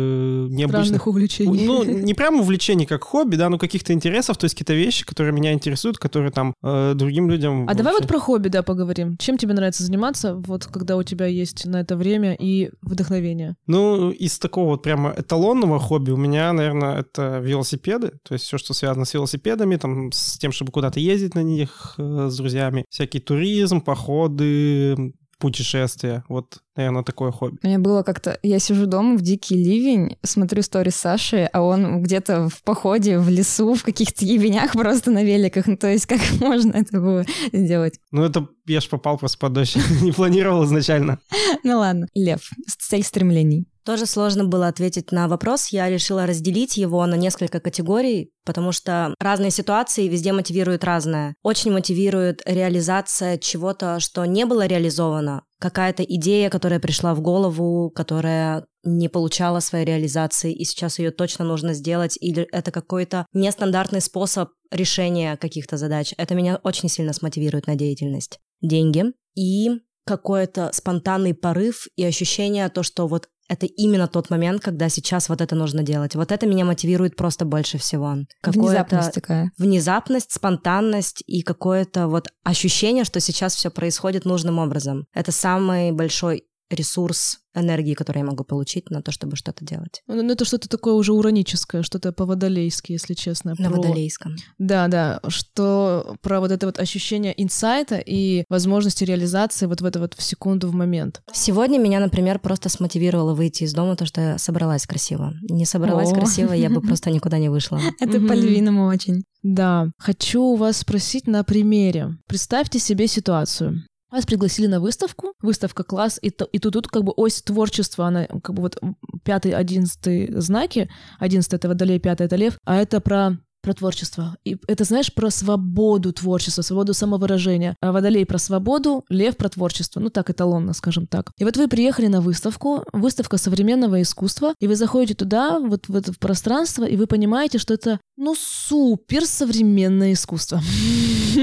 [0.50, 1.66] необычных Странных увлечений.
[1.66, 5.32] Ну, не прям увлечений как хобби, да, но каких-то интересов, то есть какие-то вещи, которые
[5.32, 7.68] меня интересуют, которые там э, другим людям...
[7.68, 9.16] А давай вообще- вот про хобби, да, поговорим.
[9.18, 13.56] Чем тебе нравится заниматься, вот когда у тебя есть на это время и вдохновение?
[13.66, 18.58] Ну, из такого вот прямо эталонного хобби у меня, наверное, это велосипеды, то есть все,
[18.58, 22.84] что связано с велосипедами, там, с тем, чтобы куда-то ездить на них э, с друзьями,
[22.88, 27.58] всякий туризм, походы, путешествия, вот, наверное, такое хобби.
[27.62, 28.38] У меня было как-то...
[28.42, 33.28] Я сижу дома в дикий ливень, смотрю сторис Саши, а он где-то в походе, в
[33.28, 35.66] лесу, в каких-то ебенях просто на великах.
[35.66, 37.98] Ну, то есть как можно это было сделать?
[38.12, 41.18] Ну, это я ж попал просто под дождь, не планировал изначально.
[41.64, 42.06] Ну ладно.
[42.14, 42.50] Лев.
[42.78, 43.66] Цель стремлений.
[43.84, 45.68] Тоже сложно было ответить на вопрос.
[45.68, 51.34] Я решила разделить его на несколько категорий, потому что разные ситуации везде мотивируют разное.
[51.42, 55.44] Очень мотивирует реализация чего-то, что не было реализовано.
[55.60, 61.44] Какая-то идея, которая пришла в голову, которая не получала своей реализации, и сейчас ее точно
[61.44, 66.14] нужно сделать, или это какой-то нестандартный способ решения каких-то задач.
[66.16, 68.40] Это меня очень сильно смотивирует на деятельность.
[68.62, 69.70] Деньги и
[70.06, 75.40] какой-то спонтанный порыв и ощущение то, что вот это именно тот момент, когда сейчас вот
[75.40, 76.14] это нужно делать.
[76.14, 78.18] Вот это меня мотивирует просто больше всего.
[78.44, 79.50] Внезапность такая.
[79.58, 85.06] внезапность, спонтанность и какое-то вот ощущение, что сейчас все происходит нужным образом.
[85.14, 90.02] Это самый большой ресурс энергии, который я могу получить на то, чтобы что-то делать.
[90.06, 93.54] Ну, это что-то такое уже ураническое, что-то по-водолейски, если честно.
[93.58, 93.76] На про...
[93.76, 94.36] водолейском.
[94.58, 99.98] Да, да, что про вот это вот ощущение инсайта и возможности реализации вот в это
[99.98, 101.22] вот в секунду, в момент.
[101.32, 105.34] Сегодня меня, например, просто смотивировало выйти из дома, то, что я собралась красиво.
[105.48, 106.14] Не собралась О.
[106.14, 107.80] красиво, я бы просто никуда не вышла.
[107.98, 109.24] Это по-львиному очень.
[109.42, 112.16] Да, хочу у вас спросить на примере.
[112.26, 113.82] Представьте себе ситуацию.
[114.10, 118.06] Вас пригласили на выставку, выставка класс, и, то- и тут, тут как бы ось творчества,
[118.06, 118.78] она как бы вот
[119.24, 124.36] пятый, одиннадцатый знаки, одиннадцатый это водолей, пятый это лев, а это про про творчество.
[124.44, 127.76] И это, знаешь, про свободу творчества, свободу самовыражения.
[127.80, 130.00] А водолей про свободу, лев про творчество.
[130.00, 131.32] Ну так, эталонно, скажем так.
[131.38, 135.96] И вот вы приехали на выставку, выставка современного искусства, и вы заходите туда, вот в
[135.96, 140.60] это пространство, и вы понимаете, что это, ну, супер современное искусство.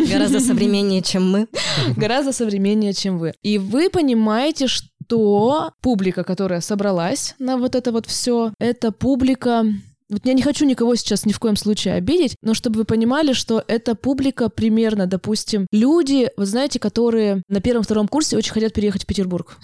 [0.10, 1.48] Гораздо современнее, чем мы.
[1.98, 3.34] Гораздо современнее, чем вы.
[3.42, 9.66] И вы понимаете, что публика, которая собралась на вот это вот все, это публика
[10.10, 13.34] вот я не хочу никого сейчас ни в коем случае обидеть, но чтобы вы понимали,
[13.34, 19.04] что эта публика примерно, допустим, люди, вы знаете, которые на первом-втором курсе очень хотят переехать
[19.04, 19.58] в Петербург.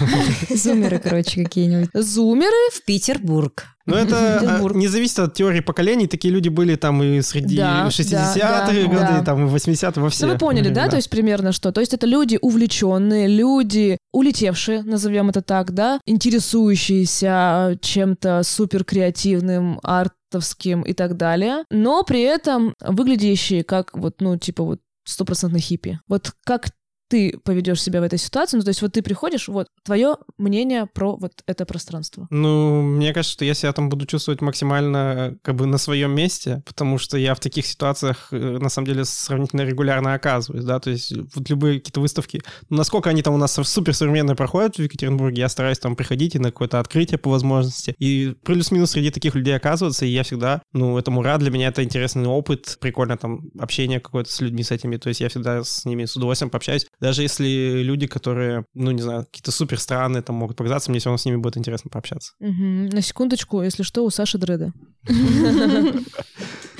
[0.50, 1.90] Зумеры, короче, какие-нибудь.
[1.94, 3.73] Зумеры, В Петербург.
[3.86, 6.06] Но это а, не зависит от теории поколений.
[6.06, 9.20] Такие люди были там и среди Да, 60-х да, да, годы, да.
[9.20, 10.26] и там и 80-х, во все.
[10.26, 10.70] Ну, вы поняли, да?
[10.70, 10.90] времена.
[10.90, 11.70] То есть примерно что?
[11.70, 20.82] То есть это люди увлеченные, люди улетевшие, назовем это так, да, интересующиеся чем-то суперкреативным, артовским
[20.82, 26.00] и так далее, но при этом выглядящие как вот, ну, типа вот стопроцентно хиппи.
[26.08, 26.70] Вот как
[27.08, 30.86] ты поведешь себя в этой ситуации, ну, то есть вот ты приходишь, вот, твое мнение
[30.86, 32.26] про вот это пространство.
[32.30, 36.62] Ну, мне кажется, что я себя там буду чувствовать максимально как бы на своем месте,
[36.66, 40.90] потому что я в таких ситуациях э, на самом деле сравнительно регулярно оказываюсь, да, то
[40.90, 45.42] есть вот любые какие-то выставки, насколько они там у нас супер современные проходят в Екатеринбурге,
[45.42, 49.56] я стараюсь там приходить и на какое-то открытие по возможности, и плюс-минус среди таких людей
[49.56, 54.00] оказываться, и я всегда, ну, этому рад, для меня это интересный опыт, прикольно там общение
[54.00, 57.22] какое-то с людьми с этими, то есть я всегда с ними с удовольствием пообщаюсь, даже
[57.22, 61.18] если люди, которые, ну, не знаю, какие-то супер странные там могут показаться, мне все равно
[61.18, 62.32] с ними будет интересно пообщаться.
[62.40, 64.72] На секундочку, если что, у Саши дреды.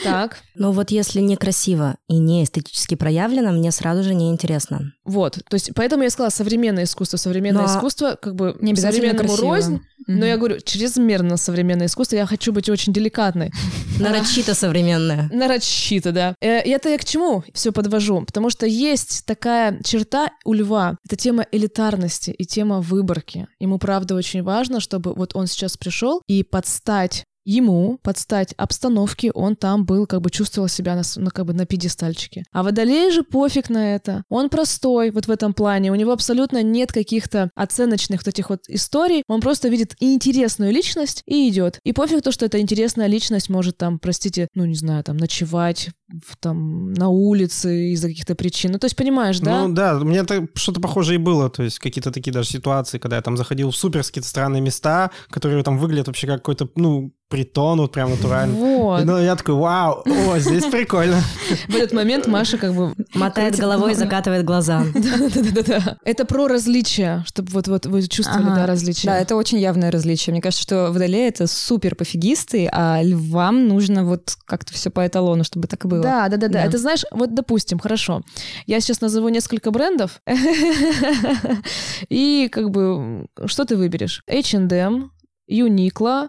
[0.02, 4.92] Так, Но вот если некрасиво и не эстетически проявлено, мне сразу же неинтересно.
[5.04, 5.38] вот.
[5.48, 7.16] То есть поэтому я сказала современное искусство.
[7.16, 9.54] Современное Но искусство как бы Не обязательно современному красиво.
[9.54, 10.24] рознь, но Мгм.
[10.26, 13.50] я говорю, чрезмерно современное искусство, я хочу быть очень деликатной.
[13.98, 15.30] Нарочито современное.
[15.32, 16.34] Нарочито, да.
[16.42, 18.22] Э, это я к чему все подвожу?
[18.26, 20.03] Потому что есть такая черта
[20.44, 20.96] у льва.
[21.04, 23.46] Это тема элитарности и тема выборки.
[23.58, 29.56] Ему, правда, очень важно, чтобы вот он сейчас пришел и подстать ему, подстать обстановке, он
[29.56, 32.44] там был, как бы чувствовал себя на, ну, как бы на пьедестальчике.
[32.52, 34.24] А водолей же пофиг на это.
[34.28, 35.92] Он простой вот в этом плане.
[35.92, 39.22] У него абсолютно нет каких-то оценочных вот этих вот историй.
[39.28, 41.78] Он просто видит интересную личность и идет.
[41.84, 45.90] И пофиг то, что эта интересная личность может там, простите, ну не знаю, там ночевать
[46.08, 48.72] в, там на улице из-за каких-то причин.
[48.72, 49.66] Ну то есть понимаешь, да?
[49.66, 53.16] Ну да, у меня что-то похожее и было, то есть какие-то такие даже ситуации, когда
[53.16, 57.12] я там заходил в супер какие-то странные места, которые там выглядят вообще как какой-то, ну,
[57.28, 58.54] притон, вот прям натурально.
[58.54, 59.04] Вот.
[59.04, 61.20] Ну, я такой, вау, о, здесь прикольно.
[61.68, 64.84] В этот момент Маша как бы Мотает головой, закатывает глаза.
[64.94, 65.96] Да-да-да.
[66.04, 69.06] Это про различия, чтобы вот, вот вы чувствовали, да, различия.
[69.06, 70.32] Да, это очень явное различие.
[70.32, 75.44] Мне кажется, что водолеи— это супер пофигисты, а львам нужно вот как-то все по эталону,
[75.44, 76.02] чтобы так и было.
[76.02, 76.54] Да, да, да, да.
[76.54, 76.64] Да.
[76.64, 78.22] Это знаешь, вот допустим, хорошо.
[78.66, 80.20] Я сейчас назову несколько брендов.
[82.08, 84.22] И как бы что ты выберешь?
[84.28, 85.10] H&M,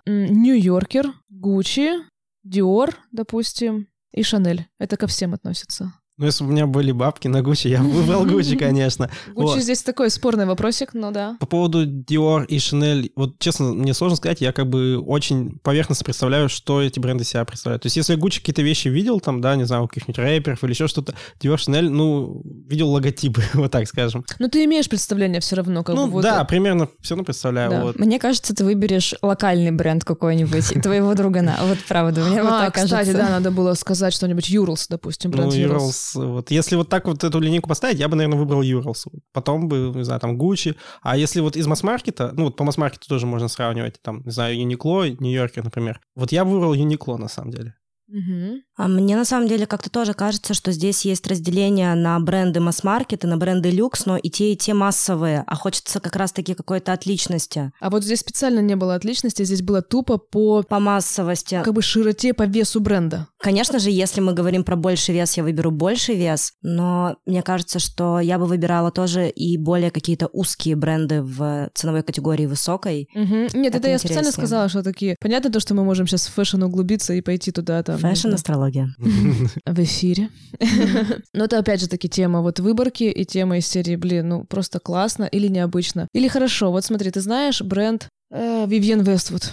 [0.06, 2.04] М, Нью-Йоркер, Gucci,
[2.46, 4.68] Dior, допустим, и Шанель.
[4.80, 5.94] Это ко всем относится.
[6.18, 9.10] Ну, если бы у меня были бабки на Гуччи, я бы выбрал Гуччи, конечно.
[9.28, 9.62] Gucci Вот.
[9.62, 11.36] здесь такой спорный вопросик, но да.
[11.42, 16.06] По поводу Dior и Chanel, вот честно, мне сложно сказать, я как бы очень поверхностно
[16.06, 17.84] представляю, что эти бренды себя представляют.
[17.84, 20.64] То есть если я Gucci какие-то вещи видел, там, да, не знаю, у каких-нибудь рэперов
[20.64, 24.24] или еще что-то, Dior, Chanel, ну, видел логотипы, вот так скажем.
[24.40, 27.72] Но ты имеешь представление все равно, как ну, бы вот да, примерно все равно представляю.
[27.72, 27.82] Да.
[27.84, 28.00] Вот.
[28.00, 31.58] Мне кажется, ты выберешь локальный бренд какой-нибудь, твоего другана.
[31.62, 33.00] Вот правда, мне вот А, так кажется.
[33.00, 36.05] кстати, да, надо было сказать что-нибудь Юрлс, допустим, Ну, бренд Urals.
[36.14, 36.52] Вот.
[36.52, 39.06] Если вот так вот эту линейку поставить, я бы, наверное, выбрал Urals.
[39.34, 40.76] Потом бы, не знаю, там, Gucci.
[41.02, 44.56] А если вот из масс-маркета, ну, вот по масс-маркету тоже можно сравнивать, там, не знаю,
[44.58, 46.00] Uniqlo, Нью-Йоркер, например.
[46.16, 47.76] Вот я бы выбрал Uniqlo, на самом деле.
[48.08, 48.62] Мгм.
[48.78, 53.24] А мне на самом деле как-то тоже кажется, что здесь есть разделение на бренды масс-маркет
[53.24, 56.94] и на бренды люкс, но и те, и те массовые, а хочется как раз-таки какой-то
[56.94, 57.72] отличности.
[57.80, 61.62] А вот здесь специально не было отличности, здесь было тупо по По массовости.
[61.64, 63.28] как бы широте, по весу бренда.
[63.40, 67.80] Конечно же, если мы говорим про больший вес, я выберу больший вес, но мне кажется,
[67.80, 73.08] что я бы выбирала тоже и более какие-то узкие бренды в ценовой категории высокой.
[73.14, 73.48] Мгм.
[73.54, 74.32] Нет, это, Это я специально интереснее.
[74.32, 75.16] сказала, что такие...
[75.20, 78.10] Понятно то, что мы можем сейчас в fashion углубиться и пойти туда, там...
[78.10, 78.96] не Fashion, знаю, астрология.
[78.98, 80.30] В эфире.
[81.34, 84.80] Но это опять же таки тема вот выборки и тема из серии, блин, ну просто
[84.80, 86.08] классно или необычно.
[86.14, 89.52] Или хорошо, вот смотри, ты знаешь бренд э, Vivienne Westwood.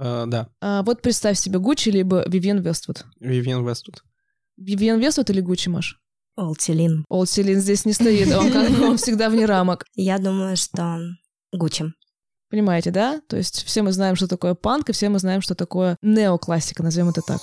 [0.00, 3.04] Э, Да, А вот представь себе Gucci либо Vivienne Westwood.
[3.20, 4.02] Вивиан Вествуд.
[4.60, 5.98] Vivienne Westwood или Gucci, Маш?
[6.36, 7.04] Олтилин.
[7.08, 9.84] Олд Селин здесь не стоит, он, как он всегда вне рамок.
[9.96, 11.00] Я думаю, что
[11.52, 11.92] Гуччи.
[12.50, 13.20] Понимаете, да?
[13.28, 16.82] То есть все мы знаем, что такое панк, и все мы знаем, что такое неоклассика,
[16.82, 17.40] назовем это так.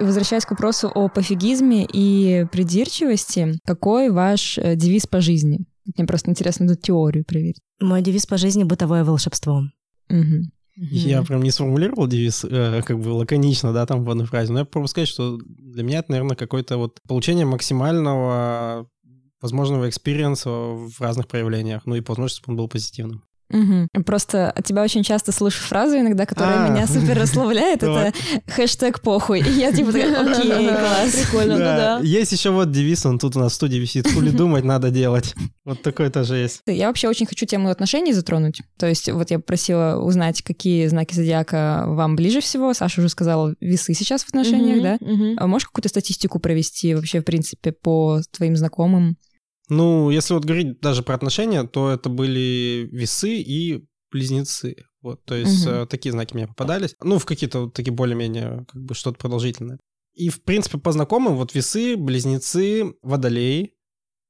[0.00, 5.66] Возвращаясь к вопросу о пофигизме и придирчивости, какой ваш э, девиз по жизни?
[5.94, 7.60] Мне просто интересно эту теорию проверить.
[7.80, 9.64] Мой девиз по жизни— бытовое волшебство.
[10.08, 10.52] Мгм.
[10.76, 14.60] Я прям не сформулировал девиз э, как бы лаконично, да, там в одной фразе, но
[14.60, 18.88] я попробую сказать, что для меня это, наверное, какое-то вот получение максимального
[19.40, 23.22] возможного experience а в разных проявлениях, ну и по возможности, чтобы он был позитивным.
[23.50, 23.88] Мгм.
[24.06, 26.68] Просто от тебя очень часто слышу фразу иногда, которая А.
[26.68, 27.82] меня супер расслабляет.
[27.82, 28.12] Это
[28.46, 29.40] хэштег похуй.
[29.40, 31.14] И я типа такая, окей, класс.
[31.14, 32.00] Прикольно, ну да.
[32.00, 35.34] Есть еще вот девиз, он тут у нас в студии висит, хули думать надо делать.
[35.64, 36.62] Вот такой тоже есть.
[36.66, 38.62] Я вообще очень хочу тему отношений затронуть.
[38.78, 42.72] То есть вот я просила узнать, какие знаки зодиака вам ближе всего.
[42.72, 44.98] Саша уже сказала, весы сейчас в отношениях, да?
[45.38, 49.16] А можешь какую-то статистику провести вообще, в принципе, по твоим знакомым?
[49.70, 54.76] Ну, если вот говорить даже про отношения, то это были весы и близнецы.
[55.00, 56.94] Вот, то есть э, такие знаки мне попадались.
[57.02, 59.78] Ну, в какие-то вот такие более-менее, как бы, что-то продолжительное.
[60.12, 63.74] И, в принципе, по знакомым, вот весы, близнецы, водолей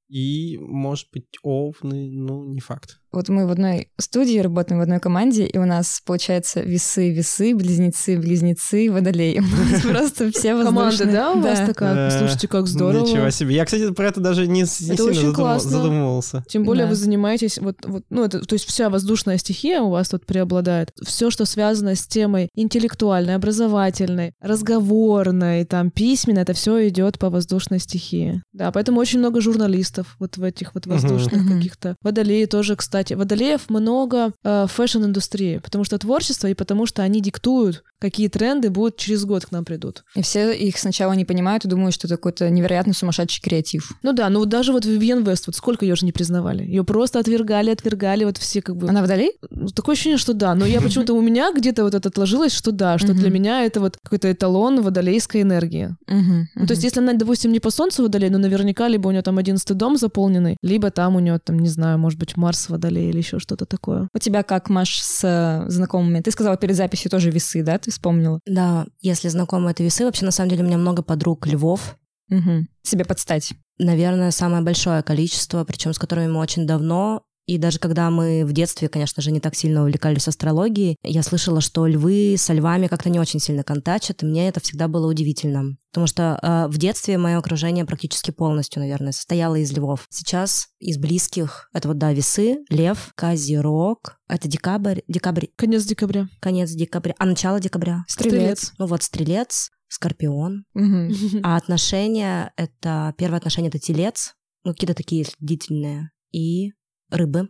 [0.09, 3.00] и, может быть, овны, ну, не факт.
[3.13, 7.55] Вот мы в одной студии работаем, в одной команде, и у нас, получается, весы, весы,
[7.55, 9.41] близнецы, близнецы, водолей.
[9.41, 11.13] У нас просто все Команда, воздушные.
[11.13, 12.09] да, у вас такая?
[12.09, 13.05] Э, Слушайте, как здорово.
[13.05, 13.55] Ничего себе.
[13.57, 15.71] Я, кстати, про это даже не, сильно очень задумывал- классно.
[15.71, 16.45] задумывался.
[16.49, 20.09] Тем более вы занимаетесь, вот, вот, ну, это, то есть вся воздушная стихия у вас
[20.09, 20.93] тут преобладает.
[21.05, 27.81] Все, что связано с темой интеллектуальной, образовательной, разговорной, там, письменной, это все идет по воздушной
[27.81, 28.43] стихии.
[28.53, 31.97] Да, поэтому очень много журналистов вот в этих вот воздушных каких-то.
[32.03, 33.00] Водолеи тоже, кстати.
[33.09, 38.29] Водолеев много э, в fashion -индустрии, потому что творчество и потому что они диктуют, какие
[38.29, 40.05] тренды будут через год к нам придут.
[40.15, 43.93] И все их сначала не понимают и думают, что это какой-то невероятно сумасшедший креатив.
[44.03, 46.65] Ну да, ну даже вот Вивьен Вест, вот сколько ее же не признавали.
[46.65, 48.89] Ее просто отвергали, отвергали, вот все как бы...
[48.89, 49.33] Она водолей?
[49.51, 50.55] Ну, Такое ощущение, что да.
[50.55, 53.81] Но я почему-то у меня где-то вот это отложилось, что да, что для меня это
[53.81, 55.97] вот какой-то эталон водолейской энергии.
[56.07, 59.23] Ну, то есть, если она, допустим, не по солнцу водолей, но наверняка либо у нее
[59.23, 62.90] там одиннадцатый дом заполненный, либо там у нее там, не знаю, может быть, Марс водолей
[62.99, 64.09] или еще что-то такое.
[64.13, 66.21] У тебя как, Маш, с э, знакомыми?
[66.21, 67.79] Ты сказала перед записью тоже весы, да?
[67.79, 68.41] Ты вспомнила?
[68.47, 71.97] Да, если знакомы это весы, вообще на самом деле у меня много подруг львов.
[72.29, 72.69] Мгм.
[72.83, 73.53] Себе подстать.
[73.79, 77.23] Наверное, самое большое количество, причем с которыми мы очень давно.
[77.51, 81.61] И даже когда мы в детстве, конечно же, не так сильно увлекались астрологией, я слышала,
[81.61, 85.77] что львы со львами как-то не очень сильно контачат, и мне это всегда было удивительно.
[85.91, 90.07] Потому что э, в детстве мое окружение практически полностью, наверное, состояло из львов.
[90.11, 96.29] Сейчас из близких это вот, да, весы, лев, козерог, это декабрь, декабрь, Конец декабря.
[96.39, 98.05] конец декабря, а начало декабря.
[98.07, 98.75] Стрелец.
[98.79, 101.11] Ну вот стрелец, скорпион, Мгм.
[101.43, 103.13] а отношения— это...
[103.19, 106.75] Первое отношение— это телец, ну, какие-то такие длительные, и
[107.11, 107.49] рыбы.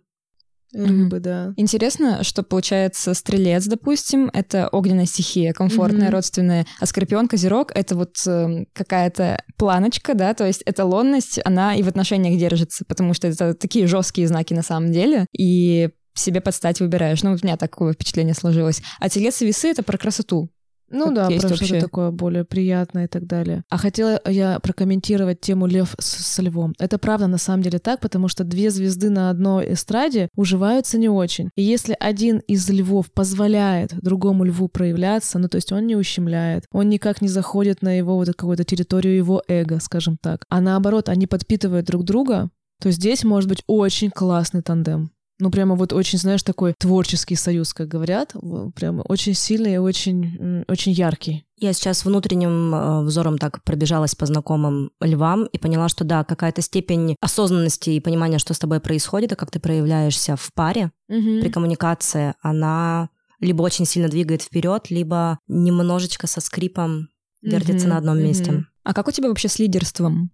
[0.73, 1.53] Рыбы, да.
[1.57, 6.13] Интересно, что получается стрелец, допустим, это огненная стихия, комфортная, Мгм.
[6.13, 11.83] родственная, а скорпион, козерог— это вот эм, какая-то планочка, да, то есть эталонность, она и
[11.83, 16.79] в отношениях держится, потому что это такие жесткие знаки на самом деле, и себе подстать
[16.79, 17.23] выбираешь.
[17.25, 18.81] Ну, вот у меня такое впечатление сложилось.
[19.01, 20.51] А телец и весы— это про красоту.
[20.91, 21.81] Ну да, есть про что-то вообще.
[21.81, 23.63] такое более приятное и так далее.
[23.69, 26.75] А хотела я прокомментировать тему лев с, с львом.
[26.79, 31.09] Это правда на самом деле так, потому что две звезды на одной эстраде уживаются не
[31.09, 31.51] очень.
[31.57, 36.65] И если один из львов позволяет другому льву проявляться, ну то есть он не ущемляет,
[36.73, 41.09] он никак не заходит на его вот какую-то территорию его эго, скажем так, а наоборот,
[41.09, 42.51] они подпитывают друг друга,
[42.81, 45.11] то здесь может быть очень классный тандем.
[45.41, 48.35] Ну, прямо вот очень, знаешь, такой творческий союз, как говорят.
[48.75, 51.47] Прямо очень сильный и очень, очень яркий.
[51.57, 56.63] Я сейчас внутренним э, взором так пробежалась по знакомым львам и поняла, что да, какая-то
[56.63, 61.51] степень осознанности и понимания, что с тобой происходит, и как ты проявляешься в паре при
[61.51, 67.09] коммуникации, она либо очень сильно двигает вперед, либо немножечко со скрипом
[67.43, 68.65] вертится Мгм, на одном месте.
[68.85, 70.31] А как у тебя вообще с лидерством?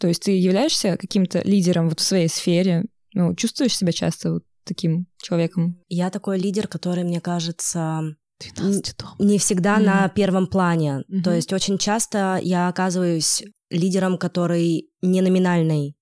[0.00, 2.86] То есть ты являешься каким-то лидером вот в своей сфере?
[3.14, 5.82] Ну, чувствуешь себя часто вот таким человеком?
[5.88, 8.02] Я такой лидер, который, мне кажется,
[8.40, 9.08] 12 дом.
[9.18, 9.84] не всегда Мгм.
[9.86, 11.04] на первом плане.
[11.08, 11.22] Мгм.
[11.22, 15.96] То есть очень часто я оказываюсь лидером, который не номинальный.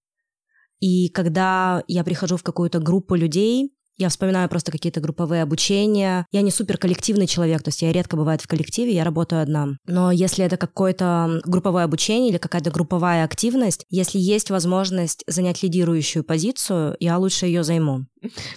[0.81, 6.27] И когда я прихожу в какую-то группу людей, я вспоминаю просто какие-то групповые обучения.
[6.33, 9.69] Я не супер коллективный человек, то есть я редко бывает в коллективе, я работаю одна.
[9.87, 16.25] Но если это какое-то групповое обучение или какая-то групповая активность, если есть возможность занять лидирующую
[16.25, 18.07] позицию, я лучше ее займу.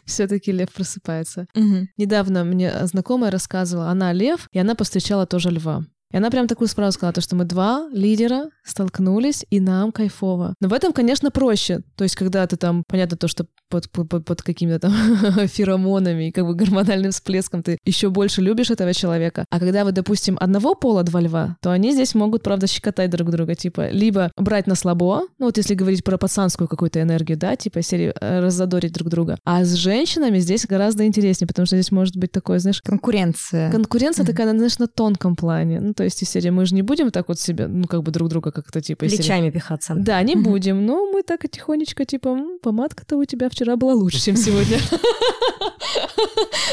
[0.06, 1.46] Все-таки лев просыпается.
[1.56, 1.90] Мгм.
[1.98, 5.84] Недавно мне знакомая рассказывала, она лев, и она повстречала тоже льва.
[6.12, 10.56] И она прям такую справку сказала, то, что мы два лидера столкнулись, и нам кайфово.
[10.60, 11.82] Но в этом, конечно, проще.
[11.96, 14.94] То есть, когда ты там, понятно, то, что под, под, под- какими-то там
[15.48, 19.46] феромонами и как бы гормональным всплеском ты еще больше любишь этого человека.
[19.50, 23.30] А когда вы, допустим, одного пола два льва, то они здесь могут, правда, щекотать друг
[23.32, 23.56] друга.
[23.56, 27.82] Типа, либо брать на слабо, ну вот если говорить про пацанскую какую-то энергию, да, типа
[27.82, 29.38] серии э, раззадорить друг друга.
[29.46, 33.72] А с женщинами здесь гораздо интереснее, потому что здесь может быть такое, знаешь, Конкуренция.
[33.72, 34.32] Конкуренция Мгм.
[34.34, 35.80] такая, знаешь, на тонком плане.
[35.80, 38.12] Ну, то есть, из серии мы же не будем так вот себе, ну, как бы
[38.12, 39.08] друг друга как-то типа...
[39.08, 39.94] серии- Плечами пихаться.
[39.98, 43.94] Да, не будем, но мы так и тихонечко, типа, «М, помадка-то у тебя вчера была
[43.94, 44.80] лучше, чем сегодня.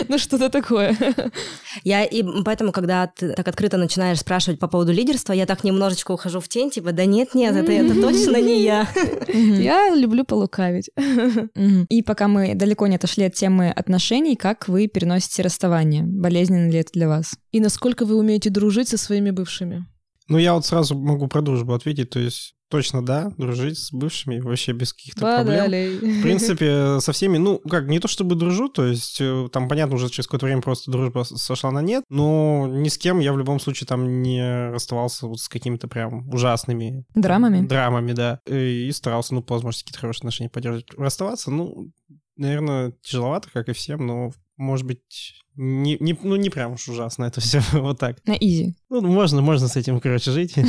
[0.09, 0.97] Ну, что-то такое.
[1.83, 6.13] Я и поэтому, когда ты так открыто начинаешь спрашивать по поводу лидерства, я так немножечко
[6.13, 8.87] ухожу в тень, типа, да нет, нет, это, это точно не я.
[9.27, 10.91] Я люблю полукавить.
[11.89, 16.05] И пока мы далеко не отошли от темы отношений, как вы переносите расставание?
[16.05, 17.35] Болезненно ли это для вас?
[17.51, 19.87] И насколько вы умеете дружить со своими бывшими?
[20.29, 24.41] Ну, я вот сразу могу про дружбу ответить, то есть точно да, дружить с бывшими
[24.41, 25.99] вообще без каких-то проблем.
[25.99, 29.95] В принципе, со всеми, ну, как, не то чтобы дружу, то есть э, там, понятно,
[29.97, 33.39] уже через какое-то время просто дружба сошла на нет, но ни с кем я в
[33.39, 37.67] любом случае там не расставался вот с какими-то прям ужасными Драмами?
[37.67, 40.87] драмами, да, и старался, ну, по возможности какие-то хорошие отношения поддерживать.
[40.97, 41.91] Расставаться, ну,
[42.37, 47.25] наверное, тяжеловато, как и всем, но, может быть, не, не, ну, не прям уж ужасно
[47.25, 48.19] это все, вот так.
[48.27, 48.75] На изи.
[48.91, 50.55] Ну, можно, можно с этим, короче, жить.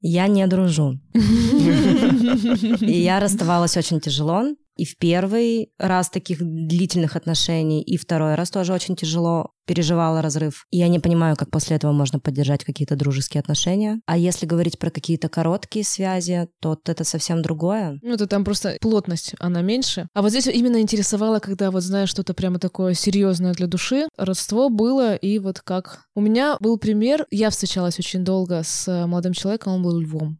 [0.00, 1.00] Я не дружу.
[1.14, 4.44] И я расставалась очень тяжело.
[4.76, 10.66] И в первый раз таких длительных отношений, и второй раз тоже очень тяжело переживала разрыв.
[10.70, 14.00] И я не понимаю, как после этого можно поддержать какие-то дружеские отношения.
[14.06, 17.98] А если говорить про какие-то короткие связи, то это совсем другое.
[18.02, 20.08] Ну, это там просто плотность, она меньше.
[20.14, 24.06] А вот здесь именно интересовало, когда вот знаешь что-то прямо такое серьезное для души.
[24.16, 26.04] Родство было, и вот как...
[26.14, 30.38] У меня был пример, я встречалась очень долго с молодым человеком, он был львом.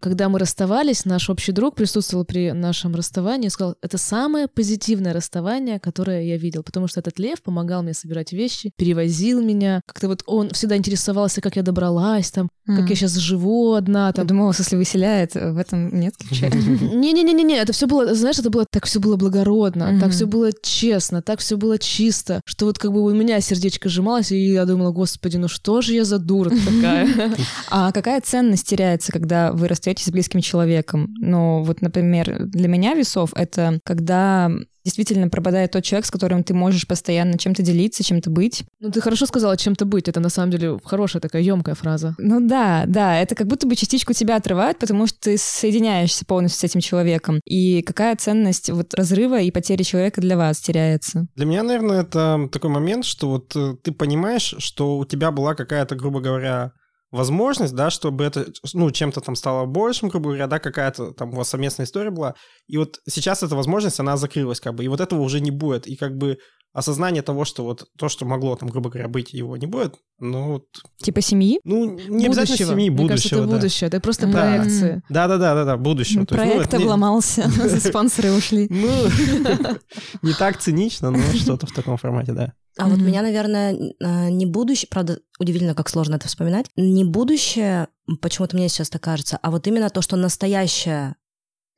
[0.00, 5.12] Когда мы расставались, наш общий друг присутствовал при нашем расставании и сказал, это самое позитивное
[5.12, 10.08] расставание, которое я видел, потому что этот лев помогал мне собирать вещи, перевозил меня, как-то
[10.08, 12.86] вот он всегда интересовался, как я добралась там, как Мгм.
[12.86, 14.26] я сейчас живу одна Я там.
[14.26, 16.48] думала, если выселяет, в этом нет ключа.
[16.48, 21.22] Не-не-не-не, это все было, знаешь, это было так все было благородно, так все было честно,
[21.22, 24.90] так все было чисто, что вот как бы у меня сердечко сжималось, и я думала,
[24.92, 27.08] господи, ну что же я за дура такая?
[27.70, 31.14] А какая ценность теряется, когда вы расстаетесь с близким человеком?
[31.18, 34.50] Ну, вот, например, для меня весов это когда
[34.84, 38.64] действительно пропадает тот человек, с которым ты можешь постоянно чем-то делиться, чем-то быть.
[38.80, 42.14] Ну ты хорошо сказала чем-то быть, это на самом деле хорошая такая емкая фраза.
[42.18, 46.60] Ну да, да, это как будто бы частичку тебя отрывает, потому что ты соединяешься полностью
[46.60, 47.40] с этим человеком.
[47.44, 51.26] И какая ценность вот разрыва и потери человека для вас теряется?
[51.36, 55.54] Для меня, наверное, это такой момент, что вот э, ты понимаешь, что у тебя была
[55.54, 56.72] какая-то, грубо говоря,
[57.12, 61.36] возможность, да, чтобы это, ну, чем-то там стало большим, грубо говоря, да, какая-то там у
[61.36, 62.34] вас совместная история была,
[62.66, 65.86] и вот сейчас эта возможность, она закрылась, как бы, и вот этого уже не будет,
[65.86, 66.38] и как бы
[66.72, 70.52] осознание того, что вот то, что могло там, грубо говоря, быть, его не будет, ну,
[70.52, 70.64] вот,
[71.02, 71.60] Типа семьи?
[71.64, 72.70] ну, не обязательно Будущего.
[72.72, 73.56] семьи, Мне кажется, будущего, это да.
[73.56, 74.32] будущее, это просто Да.
[74.32, 75.02] проекции.
[75.08, 76.24] Да-да-да-да, будущего.
[76.26, 78.66] то есть, ну, Проект не- обломался, спонсоры ушли.
[78.70, 78.88] Ну,
[80.22, 82.52] не так цинично, но что-то в таком формате, да.
[82.78, 87.88] А вот меня, наверное, э, не будущее, правда, удивительно, как сложно это вспоминать, не будущее,
[88.22, 91.16] почему-то мне сейчас так кажется, а вот именно то, что настоящее,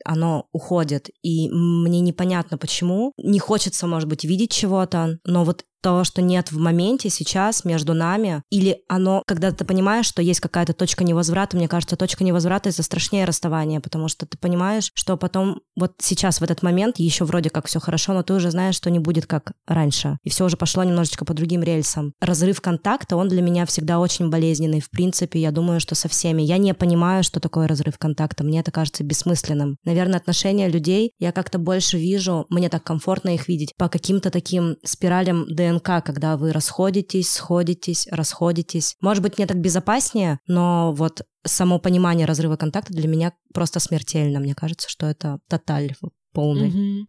[0.04, 3.12] оно уходит, и мне непонятно почему.
[3.16, 7.92] Не хочется, может быть, видеть чего-то, но вот того, что нет в моменте сейчас между
[7.92, 12.70] нами, или оно, когда ты понимаешь, что есть какая-то точка невозврата, мне кажется, точка невозврата
[12.70, 17.24] это страшнее расставания, потому что ты понимаешь, что потом вот сейчас в этот момент еще
[17.24, 20.46] вроде как все хорошо, но ты уже знаешь, что не будет как раньше, и все
[20.46, 22.14] уже пошло немножечко по другим рельсам.
[22.20, 24.80] Разрыв контакта, он для меня всегда очень болезненный.
[24.80, 26.40] В принципе, я думаю, что со всеми.
[26.40, 28.42] Я не понимаю, что такое разрыв контакта.
[28.42, 29.76] Мне это кажется бессмысленным.
[29.84, 34.76] Наверное, отношения людей я как-то больше вижу, мне так комфортно их видеть, по каким-то таким
[34.82, 38.96] спиралям ДНК, когда вы расходитесь, сходитесь, расходитесь.
[39.00, 44.40] Может быть, мне так безопаснее, но вот само понимание разрыва контакта для меня просто смертельно.
[44.40, 45.94] Мне кажется, что это тоталь
[46.32, 46.68] полный.
[46.68, 47.06] Угу.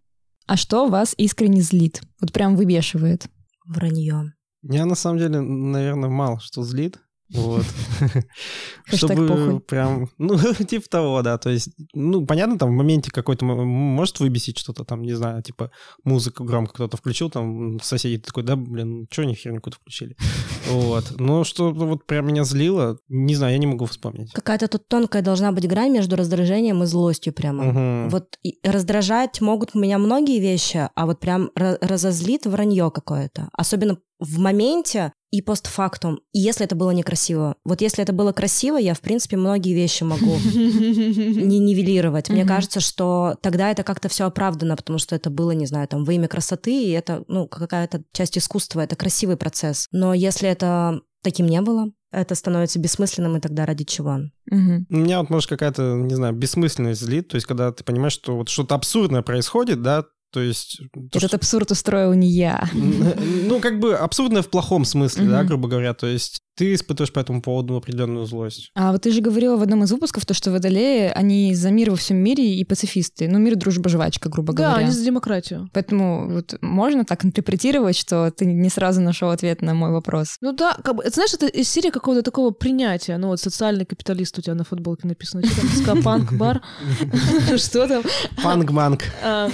[0.47, 2.01] А что вас искренне злит?
[2.21, 3.27] Вот прям выбешивает?
[3.65, 4.33] Вранье.
[4.61, 6.99] Меня на самом деле, наверное, мало что злит.
[7.33, 7.65] Вот.
[8.85, 11.37] Чтобы прям, ну, типа того, да.
[11.37, 15.71] То есть, ну, понятно, там в моменте какой-то может выбесить что-то там, не знаю, типа
[16.03, 20.15] музыку громко кто-то включил, там соседи такой, да, блин, что они херню какую-то включили?
[20.69, 21.19] Вот.
[21.19, 24.31] Но что вот прям меня злило, не знаю, я не могу вспомнить.
[24.33, 28.09] Какая-то тут тонкая должна быть грань между раздражением и злостью прямо.
[28.09, 33.49] Вот раздражать могут меня многие вещи, а вот прям ра- разозлит вранье какое-то.
[33.53, 36.21] Особенно в моменте и постфактум.
[36.31, 37.55] И если это было некрасиво.
[37.65, 42.29] Вот если это было красиво, я, в принципе, многие вещи могу не нивелировать.
[42.29, 46.05] Мне кажется, что тогда это как-то все оправдано, потому что это было, не знаю, там,
[46.05, 49.87] во имя красоты, и это, ну, какая-то часть искусства, это красивый процесс.
[49.91, 54.19] Но если это таким не было, это становится бессмысленным, и тогда ради чего?
[54.49, 54.87] Мгм.
[54.89, 58.37] У меня вот, может, какая-то, не знаю, бессмысленность злит, то есть когда ты понимаешь, что
[58.37, 60.05] вот что-то абсурдное происходит, да,
[60.35, 60.81] то есть...
[60.91, 62.67] то, Этот что- абсурд устроил не я.
[62.73, 65.93] Ну, как бы абсурдное в плохом смысле, да, грубо говоря.
[65.93, 68.71] То есть ты испытываешь по этому поводу определенную злость.
[68.75, 71.91] А вот ты же говорила в одном из выпусков, то, что водолеи, они за мир
[71.91, 73.27] во всем мире и пацифисты.
[73.27, 74.83] Ну, мир, дружба, жвачка, грубо Да, говоря.
[74.85, 75.69] они за демократию.
[75.73, 80.37] Поэтому вот можно так интерпретировать, что ты не сразу нашел ответ на мой вопрос.
[80.41, 83.17] Ну да, как бы, это, знаешь, это из серии какого-то такого принятия.
[83.17, 85.45] Ну вот социальный капиталист у тебя на футболке написано.
[85.45, 86.61] Что там, скапанк, бар?
[87.57, 88.03] Что там?
[88.43, 89.03] Панк-манк.
[89.23, 89.49] А,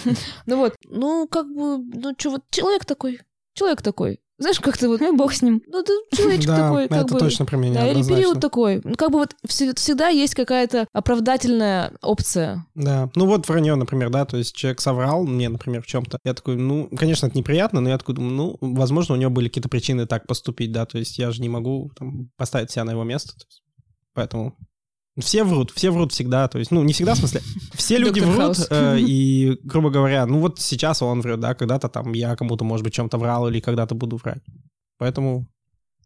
[0.45, 3.19] Ну вот, ну как бы, ну что, вот человек такой,
[3.53, 4.19] человек такой.
[4.41, 5.61] Знаешь, как-то вот, Ну бог с ним.
[5.67, 7.19] ну ты человечек Да, такой, как это бы...
[7.19, 8.15] точно про меня, Да, или однозначно.
[8.17, 8.81] период такой.
[8.83, 12.65] Ну, как бы вот вс- всегда есть какая-то оправдательная опция.
[12.75, 13.09] Да.
[13.15, 16.17] Ну вот вранье, например, да, то есть человек соврал мне, например, в чем-то.
[16.23, 19.47] Я такой, ну, конечно, это неприятно, но я такой думаю, ну, возможно, у него были
[19.47, 22.91] какие-то причины так поступить, да, то есть я же не могу там, поставить себя на
[22.91, 23.33] его место.
[24.13, 24.55] поэтому
[25.19, 27.41] все врут, все врут всегда, то есть, ну, не всегда, в смысле,
[27.73, 32.13] все люди врут, э, и, грубо говоря, ну вот сейчас он врет, да, когда-то там
[32.13, 34.41] я кому-то, может быть, чем-то врал или когда-то буду врать.
[34.97, 35.47] Поэтому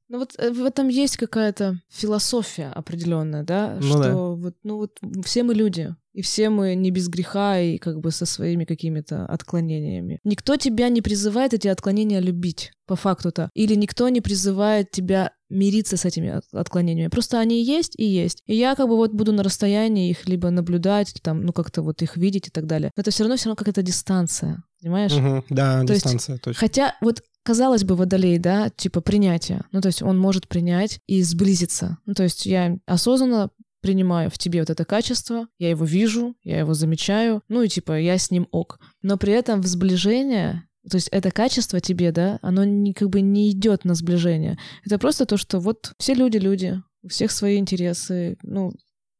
[0.10, 4.16] Ну вот э, в этом есть какая-то философия определенная, да, Ну что да.
[4.16, 8.10] вот, ну вот все мы люди, и все мы не без греха и как бы
[8.10, 10.20] со своими какими-то отклонениями.
[10.24, 15.98] Никто тебя не призывает эти отклонения любить, по факту-то, или никто не призывает тебя мириться
[15.98, 17.10] с этими от- отклонениями.
[17.10, 18.41] Просто они есть и есть.
[18.46, 22.02] И я как бы вот буду на расстоянии их либо наблюдать, там, ну как-то вот
[22.02, 22.91] их видеть и так далее.
[22.96, 25.14] Но это все равно все равно какая-то дистанция, понимаешь?
[25.14, 26.60] мгм, да, То есть дистанция, точно.
[26.60, 29.62] Хотя вот казалось бы, водолей, да, типа принятие.
[29.72, 32.00] Ну, то есть он может принять и сблизиться.
[32.08, 36.58] Ну, то есть я осознанно принимаю в тебе вот это качество, я его вижу, я
[36.58, 38.80] его замечаю, ну и типа я с ним ок.
[39.04, 43.21] Но при этом в сближение, то есть это качество тебе, да, оно не, как бы
[43.21, 44.57] не идет на сближение.
[44.86, 48.73] Это просто то, что вот все люди люди, у всех свои интересы, ну,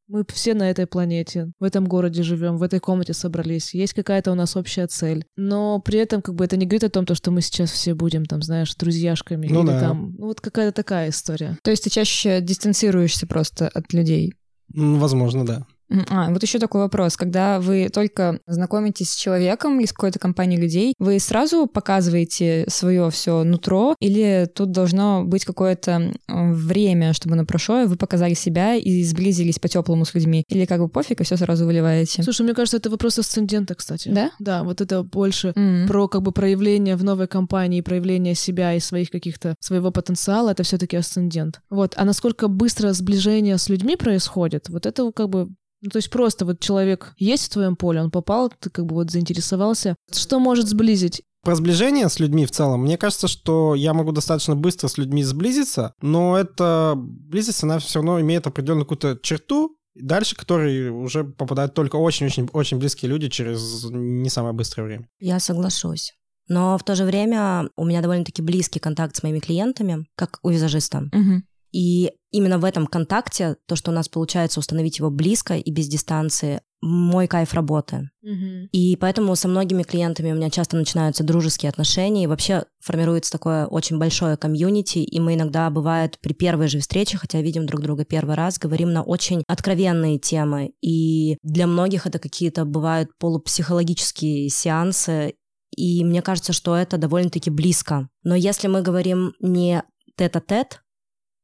[0.08, 3.74] мы все на этой планете, в этом городе живем, в этой комнате собрались.
[3.74, 5.24] Есть какая-то у нас общая цель.
[5.36, 7.94] Но при этом как бы это не говорит о том, то, что мы сейчас все
[7.94, 9.48] будем там, знаешь, друзьяшками.
[9.48, 9.80] Ну или да.
[9.80, 11.58] там, ну вот какая-то такая история.
[11.62, 14.34] То есть ты чаще дистанцируешься просто от людей.
[14.72, 15.66] Возможно, да.
[16.10, 17.16] А, вот еще такой вопрос.
[17.16, 23.44] Когда вы только знакомитесь с человеком из какой-то компании людей, вы сразу показываете свое все
[23.44, 29.02] нутро, или тут должно быть какое-то время, чтобы оно прошло, и вы показали себя и
[29.04, 30.44] сблизились по-теплому с людьми?
[30.48, 32.22] Или как бы пофиг, и все сразу выливаете?
[32.22, 34.08] Слушай, мне кажется, это вопрос асцендента, кстати.
[34.08, 34.30] Да?
[34.38, 35.86] Да, вот это больше М.
[35.86, 40.62] про как бы проявление в новой компании, проявление себя и своих каких-то своего потенциала, это
[40.62, 41.60] все-таки асцендент.
[41.70, 45.48] Вот, а насколько быстро сближение с людьми происходит, вот это как бы
[45.82, 48.94] ну, то есть просто вот человек есть в твоем поле, он попал, ты как бы
[48.94, 49.94] вот заинтересовался.
[50.12, 51.22] Что может сблизить?
[51.42, 55.22] Про сближение с людьми в целом, мне кажется, что я могу достаточно быстро с людьми
[55.22, 61.74] сблизиться, но эта близость, она все равно имеет определенную какую-то черту, дальше которой уже попадают
[61.74, 65.08] только очень-очень-очень близкие люди через не самое быстрое время.
[65.20, 66.12] Я соглашусь.
[66.48, 70.50] Но в то же время у меня довольно-таки близкий контакт с моими клиентами, как у
[70.50, 71.08] визажиста.
[71.12, 71.44] Мгм.
[71.76, 75.88] И именно в этом контакте, то, что у нас получается установить его близко и без
[75.88, 78.08] дистанции, мой кайф работы.
[78.22, 78.68] Мгм.
[78.72, 83.66] И поэтому со многими клиентами у меня часто начинаются дружеские отношения, и вообще формируется такое
[83.66, 88.06] очень большое комьюнити, и мы иногда, бывает, при первой же встрече, хотя видим друг друга
[88.06, 95.34] первый раз, говорим на очень откровенные темы, и для многих это какие-то бывают полупсихологические сеансы,
[95.76, 98.08] и мне кажется, что это довольно-таки близко.
[98.22, 99.82] Но если мы говорим не
[100.16, 100.80] тет-а-тет,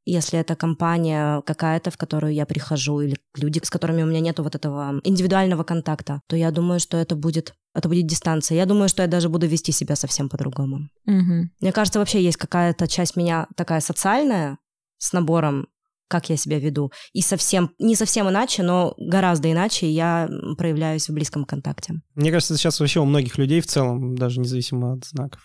[0.04, 4.42] если это компания какая-то, в которую я прихожу, или люди, с которыми у меня нету
[4.42, 8.56] вот этого индивидуального контакта, то я думаю, что это будет, это будет дистанция.
[8.56, 10.88] Я думаю, что я даже буду вести себя совсем по-другому.
[11.06, 11.50] Мгм.
[11.60, 14.58] Мне кажется, вообще есть какая-то часть меня такая социальная
[14.98, 15.68] с набором
[16.08, 16.92] как я себя веду.
[17.14, 20.28] И совсем, не совсем иначе, но гораздо иначе я
[20.58, 22.02] проявляюсь в близком контакте.
[22.14, 25.40] Мне кажется, сейчас вообще у многих людей в целом, даже независимо от знаков.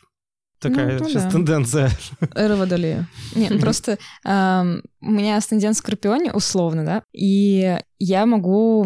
[0.60, 1.32] Такая Ну, ну сейчас да.
[1.32, 1.92] тенденция.
[2.36, 3.08] Эра Водолея.
[3.36, 8.86] Не, ну просто у меня асцендент Скорпионе, условно, да, и я могу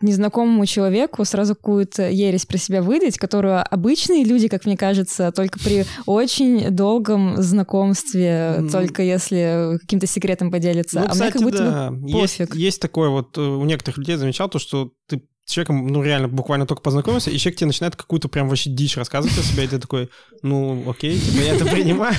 [0.00, 5.58] незнакомому человеку сразу какую-то ересь про себя выдать, которую обычные люди, как мне кажется, только
[5.58, 11.00] при очень долгом знакомстве, только если каким-то секретом поделиться.
[11.00, 11.92] Ну, а мне как кстати, будто да.
[12.06, 12.54] Есть, пофиг.
[12.54, 16.28] есть такое вот э, у некоторых людей замечал, то, что ты с человеком, ну, реально,
[16.28, 19.66] буквально только познакомился, и человек тебе начинает какую-то прям вообще дичь рассказывать о себе, и
[19.66, 20.10] ты такой,
[20.42, 22.14] ну, окей, типа, я это принимаю.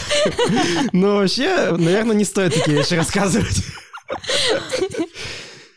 [0.94, 3.64] Но вообще, наверное, не стоит такие вещи рассказывать.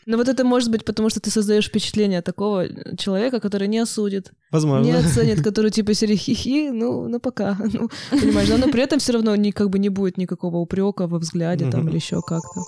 [0.07, 4.31] Но вот это может быть потому, что ты создаешь впечатление такого человека, который не осудит,
[4.31, 4.99] не Возможно.
[4.99, 9.13] оценит, который типа серии хихи, ну, ну пока, ну, понимаешь, да, но при этом все
[9.13, 12.63] равно ни, как бы не будет никакого упрека во взгляде там или еще как-то.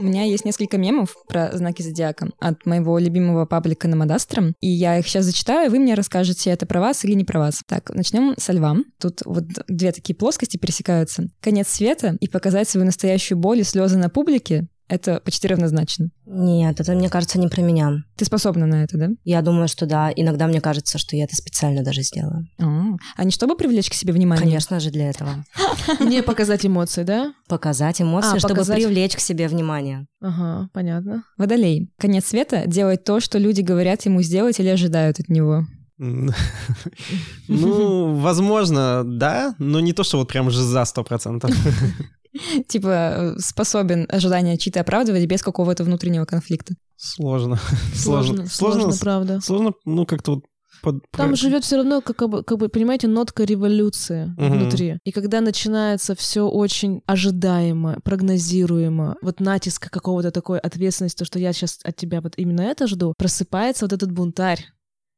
[0.00, 4.98] У меня есть несколько мемов про знаки зодиака от моего любимого паблика Намадастра, и я
[4.98, 7.60] их сейчас зачитаю, и вы мне расскажете, это про вас или не про вас.
[7.66, 8.76] Так, начнем со льва.
[8.98, 11.28] Тут вот две такие плоскости пересекаются.
[11.42, 16.10] Конец света и показать свою настоящую боль и слезы на публике— это почти равнозначно.
[16.26, 18.02] Нет, это, мне кажется, не про меня.
[18.16, 19.08] Ты способна на это, да?
[19.24, 20.10] Я думаю, что да.
[20.14, 22.46] Иногда мне кажется, что я это специально даже сделаю.
[22.60, 24.44] А, а не чтобы привлечь к себе внимание?
[24.44, 25.44] Конечно же, для этого.
[26.00, 27.32] Не показать эмоции, да?
[27.48, 30.06] Показать эмоции, А, чтобы привлечь к себе внимание.
[30.20, 31.22] Ага, понятно.
[31.38, 31.90] Водолей.
[31.98, 35.64] Конец света— делать то, что люди говорят ему сделать или ожидают от него.
[37.48, 41.50] Ну, возможно, да, но не то, что вот прям же за сто процентов.
[42.68, 42.88] Типа
[43.36, 46.74] э, способен ожидания чьи-то оправдывать без какого-то внутреннего конфликта.
[46.96, 47.58] Сложно.
[47.94, 49.40] Сложно, сложно, правда.
[49.40, 50.44] Сложно, ну, как-то вот...
[50.82, 54.58] под- Там живет все равно, как бы, как бы, понимаете, нотка революции Мгм.
[54.60, 54.98] внутри.
[55.04, 61.52] И когда начинается все очень ожидаемо, прогнозируемо, вот натиск какого-то такой ответственности, то, что я
[61.52, 64.66] сейчас от тебя вот именно это жду, просыпается вот этот бунтарь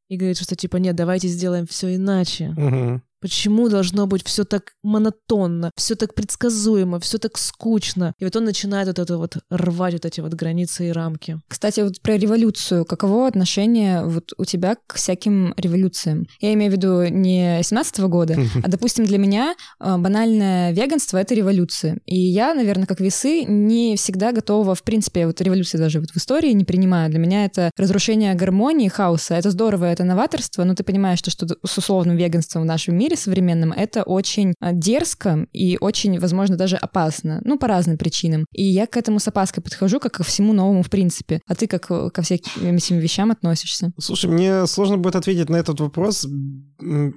[0.08, 2.50] и говорит, что типа нет, давайте сделаем все иначе.
[2.56, 3.02] Мгм.
[3.22, 8.14] Почему должно быть все так монотонно, все так предсказуемо, все так скучно?
[8.18, 11.38] И вот он начинает вот это вот рвать вот эти вот границы и рамки.
[11.46, 12.84] Кстати, вот про революцию.
[12.84, 16.26] Каково отношение вот у тебя к всяким революциям?
[16.40, 21.34] Я имею в виду не 17 года, а, допустим, для меня э, банальное веганство— это
[21.34, 21.98] революция.
[22.06, 26.16] И я, наверное, как весы, не всегда готова, в принципе, вот революции даже вот в
[26.16, 27.08] истории не принимаю.
[27.08, 29.34] Для меня это разрушение гармонии, хаоса.
[29.34, 33.11] Это здорово, это новаторство, но ты понимаешь, что, что с условным веганством в нашем мире
[33.16, 37.40] современном это очень э, дерзко и очень, возможно, даже опасно.
[37.44, 38.46] Ну, по разным причинам.
[38.52, 41.40] И я к этому с опаской подхожу, как ко всему новому в принципе.
[41.46, 43.92] А ты как э, ко всяким этим вещам относишься?
[43.98, 46.26] Слушай, мне сложно будет ответить на этот вопрос,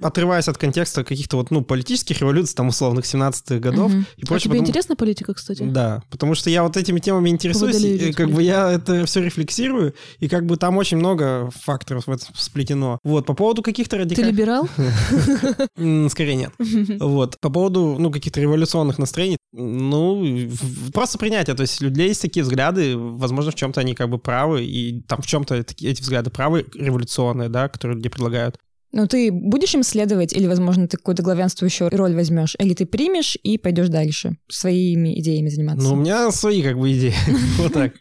[0.02, 4.06] отрываясь от контекста каких-то вот, ну, политических революций, там, условных 17-х годов Мгм.
[4.16, 4.44] и А прочее.
[4.44, 5.62] тебе потому- интересна политика, кстати?
[5.64, 8.42] Да, потому что я вот этими темами интересуюсь, и, как бы политика.
[8.54, 12.98] я это все рефлексирую, и как бы там очень много факторов в этом сплетено.
[13.04, 14.32] Вот, по поводу каких-то Ты радикальных...
[14.32, 14.68] либерал?
[16.10, 16.52] Скорее нет.
[17.00, 17.38] Вот.
[17.40, 20.50] По поводу, ну, каких-то революционных настроений, ну,
[20.92, 21.56] просто принятие.
[21.56, 25.02] То есть у людей есть такие взгляды, возможно, в чем-то они как бы правы, и
[25.02, 28.58] там в чем-то эти взгляды правы, революционные, да, которые люди предлагают.
[28.92, 33.36] Ну, ты будешь им следовать, или, возможно, ты какую-то главенствующую роль возьмешь, или ты примешь
[33.42, 35.86] и пойдешь дальше своими идеями заниматься?
[35.86, 37.14] Ну, у меня свои как бы идеи.
[37.58, 37.92] Вот так.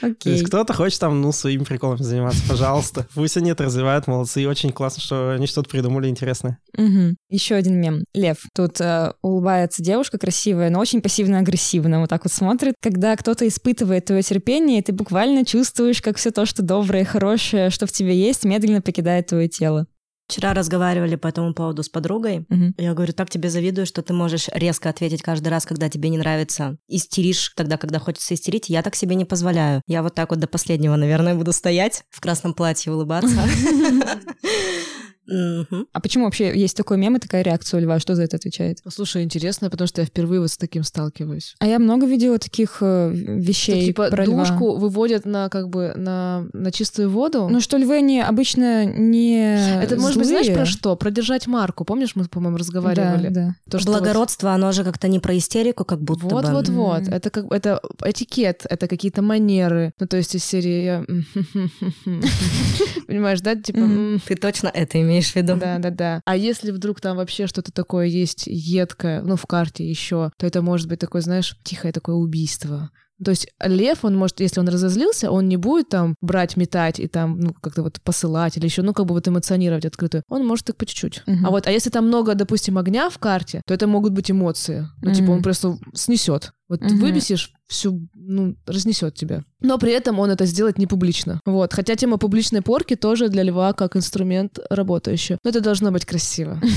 [0.00, 0.32] То Окей.
[0.32, 3.06] есть кто-то хочет там, ну, своими приколами заниматься, пожалуйста.
[3.14, 6.58] Пусть они это развивают, молодцы, и очень классно, что они что-то придумали интересное.
[6.76, 7.16] Мгм.
[7.28, 8.04] Еще один мем.
[8.14, 8.38] Лев.
[8.54, 12.00] Тут э, улыбается девушка красивая, но очень пассивно-агрессивно.
[12.00, 12.74] Вот так вот смотрит.
[12.80, 17.86] Когда кто-то испытывает твое терпение, ты буквально чувствуешь, как все то, что доброе, хорошее, что
[17.86, 19.86] в тебе есть, медленно покидает твое тело.
[20.28, 22.46] Вчера разговаривали по этому поводу с подругой.
[22.48, 22.74] Мгм.
[22.78, 26.18] Я говорю, так тебе завидую, что ты можешь резко ответить каждый раз, когда тебе не
[26.18, 26.76] нравится.
[26.88, 28.68] Истеришь тогда, когда хочется истерить.
[28.68, 29.82] Я так себе не позволяю.
[29.86, 33.36] Я вот так вот до последнего, наверное, буду стоять в красном платье, улыбаться.
[35.26, 35.86] Мгм.
[35.92, 37.98] А почему вообще есть такой мем и такая реакция у льва?
[38.00, 38.78] Что за это отвечает?
[38.88, 41.54] Слушай, интересно, потому что я впервые вот с таким сталкиваюсь.
[41.60, 44.44] А я много видела таких э, Что, вещей типа про льва.
[44.44, 47.48] душку выводят на как бы на, на чистую воду.
[47.48, 50.56] Ну что львы они обычно не это может быть, знаешь, злые.
[50.56, 50.96] про что?
[50.96, 51.84] Про держать марку.
[51.84, 53.28] Помнишь, мы, по-моему, разговаривали?
[53.28, 53.56] Да, да.
[53.70, 56.50] То, что вот- Благородство, оно же как-то не про истерику, как будто Вот, бы.
[56.52, 57.02] вот, вот.
[57.02, 57.14] Мгм.
[57.14, 59.92] Это как это этикет, это какие-то манеры.
[60.00, 61.04] Ну, то есть из серии я-
[63.06, 63.54] Понимаешь, да?
[63.54, 63.80] Типа,
[64.26, 65.56] Ты точно это имеешь в виду?
[65.56, 66.20] да, да, да.
[66.24, 70.62] А если вдруг там вообще что-то такое есть едкое, ну, в карте еще, то это
[70.62, 72.90] может быть такое, знаешь, тихое такое убийство.
[73.24, 77.06] То есть лев, он может, если он разозлился, он не будет там брать, метать и
[77.08, 80.22] там, ну, как-то вот посылать или еще, ну, как бы вот эмоционировать открыто.
[80.28, 81.22] Он может так по чуть-чуть.
[81.26, 81.46] Мгм.
[81.46, 84.86] А вот, а если там много, допустим, огня в карте, то это могут быть эмоции.
[85.02, 85.32] Ну, типа, Мгм.
[85.36, 86.52] он просто снесет.
[86.68, 87.00] Вот Мгм.
[87.00, 89.44] выбесишь, всю, ну, разнесет тебя.
[89.60, 91.40] Но при этом он это сделает не публично.
[91.46, 91.72] Вот.
[91.74, 95.38] Хотя тема публичной порки тоже для льва как инструмент работающий.
[95.44, 96.60] Но это должно быть красиво.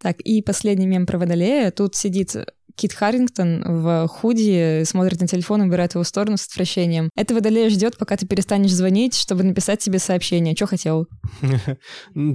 [0.00, 1.72] Так, и последний мем про водолея.
[1.72, 2.36] Тут сидит
[2.78, 7.10] Кит Харрингтон в худи, смотрит на телефон, убирает его в сторону с отвращением.
[7.16, 10.54] Это водолея ждет, пока ты перестанешь звонить, чтобы написать себе сообщение.
[10.54, 11.08] Что хотел?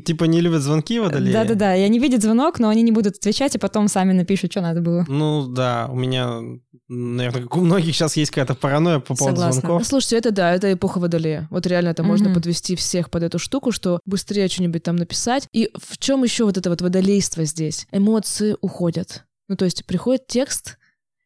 [0.06, 1.32] Типа не любят звонки водолеи?
[1.32, 4.60] Да-да-да, и они видят звонок, но они не будут отвечать, а потом сами напишут, что
[4.60, 5.06] надо было.
[5.08, 6.42] Ну да, у меня,
[6.90, 9.62] наверное, как у многих сейчас есть какая-то паранойя по поводу Согласна.
[9.62, 9.88] Звонков.
[9.88, 11.48] слушайте, это да, это эпоха водолея.
[11.52, 15.48] Вот реально это можно подвести всех под эту штуку, что быстрее что-нибудь там написать.
[15.54, 17.88] И в чем еще вот это вот водолейство здесь?
[17.94, 19.24] Эмоции уходят.
[19.48, 20.78] Ну, то есть приходит текст,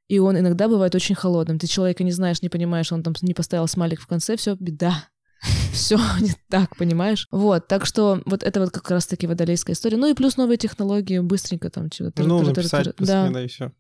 [0.08, 1.60] и он иногда бывает очень холодным.
[1.60, 5.10] Ты человека не знаешь, не понимаешь, он там не поставил смайлик в конце, все, беда.
[5.72, 7.28] Все не так, понимаешь?
[7.30, 9.98] Вот, так что вот это вот как раз-таки водолейская история.
[9.98, 12.24] Ну и плюс новые технологии, быстренько там чего-то.
[12.24, 13.30] Ну, написать Да.
[13.30, 13.72] да, и все.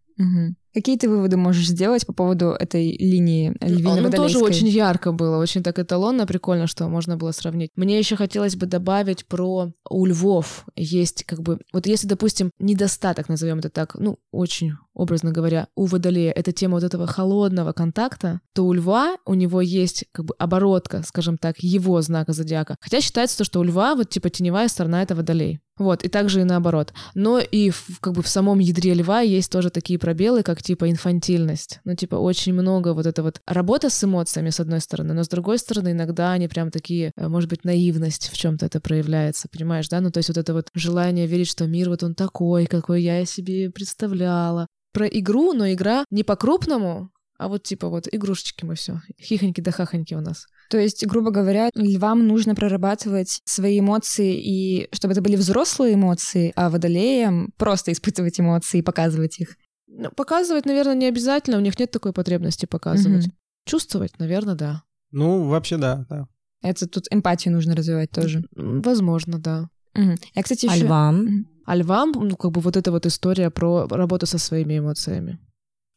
[0.77, 5.37] Какие ты выводы можешь сделать по поводу этой линии львино Ну, тоже очень ярко было,
[5.39, 7.71] очень так эталонно, прикольно, что можно было сравнить.
[7.75, 11.59] Мне еще хотелось бы добавить про у львов есть как бы...
[11.73, 16.75] Вот если, допустим, недостаток, назовем это так, ну, очень образно говоря, у водолея это тема
[16.75, 21.59] вот этого холодного контакта, то у льва у него есть как бы оборотка, скажем так,
[21.59, 22.75] его знака зодиака.
[22.81, 25.59] Хотя считается то, что у льва вот типа теневая сторона— это водолей.
[25.77, 26.93] Вот, и также и наоборот.
[27.13, 30.89] Но и в, как бы в самом ядре льва есть тоже такие пробелы, как типа
[30.89, 31.79] инфантильность.
[31.83, 35.29] Ну, типа очень много вот это вот работа с эмоциями, с одной стороны, но с
[35.29, 39.47] другой стороны иногда они прям такие, э, может быть, наивность в чем то это проявляется,
[39.51, 40.01] понимаешь, да?
[40.01, 43.23] Ну, то есть вот это вот желание верить, что мир вот он такой, какой я
[43.25, 44.67] себе представляла.
[44.97, 49.69] Про игру, но игра не по-крупному, а вот типа вот игрушечки мы все, хихоньки да
[49.69, 50.47] хахоньки у нас.
[50.71, 56.51] То есть, грубо говоря, львам нужно прорабатывать свои эмоции, и чтобы это были взрослые эмоции,
[56.55, 59.55] а водолеям просто испытывать эмоции и показывать их.
[59.85, 63.27] Ну, Показывать, наверное, не обязательно, у них нет такой потребности показывать.
[63.27, 63.35] Мгм.
[63.65, 64.81] Чувствовать, наверное, да.
[65.11, 66.27] Ну, вообще, да, да.
[66.63, 68.43] Это тут эмпатию нужно развивать тоже.
[68.55, 69.69] Возможно, да.
[69.93, 70.15] Мгм.
[70.33, 70.85] Я, кстати, А еще...
[70.85, 71.45] львам?
[71.67, 75.37] А львам, ну, как бы вот эта вот история про работу со своими эмоциями.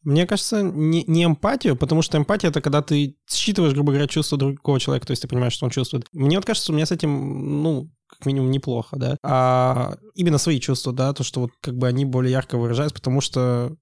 [0.02, 4.36] Мне кажется, не, не эмпатию, потому что эмпатия— это когда ты считываешь, грубо говоря, чувства
[4.36, 6.08] другого человека, то есть ты понимаешь, что он чувствует.
[6.12, 9.16] Мне вот кажется, у меня с этим, ну, как минимум, неплохо, да.
[9.22, 13.20] А именно свои чувства, да, то, что вот как бы они более ярко выражаются, потому
[13.20, 13.76] что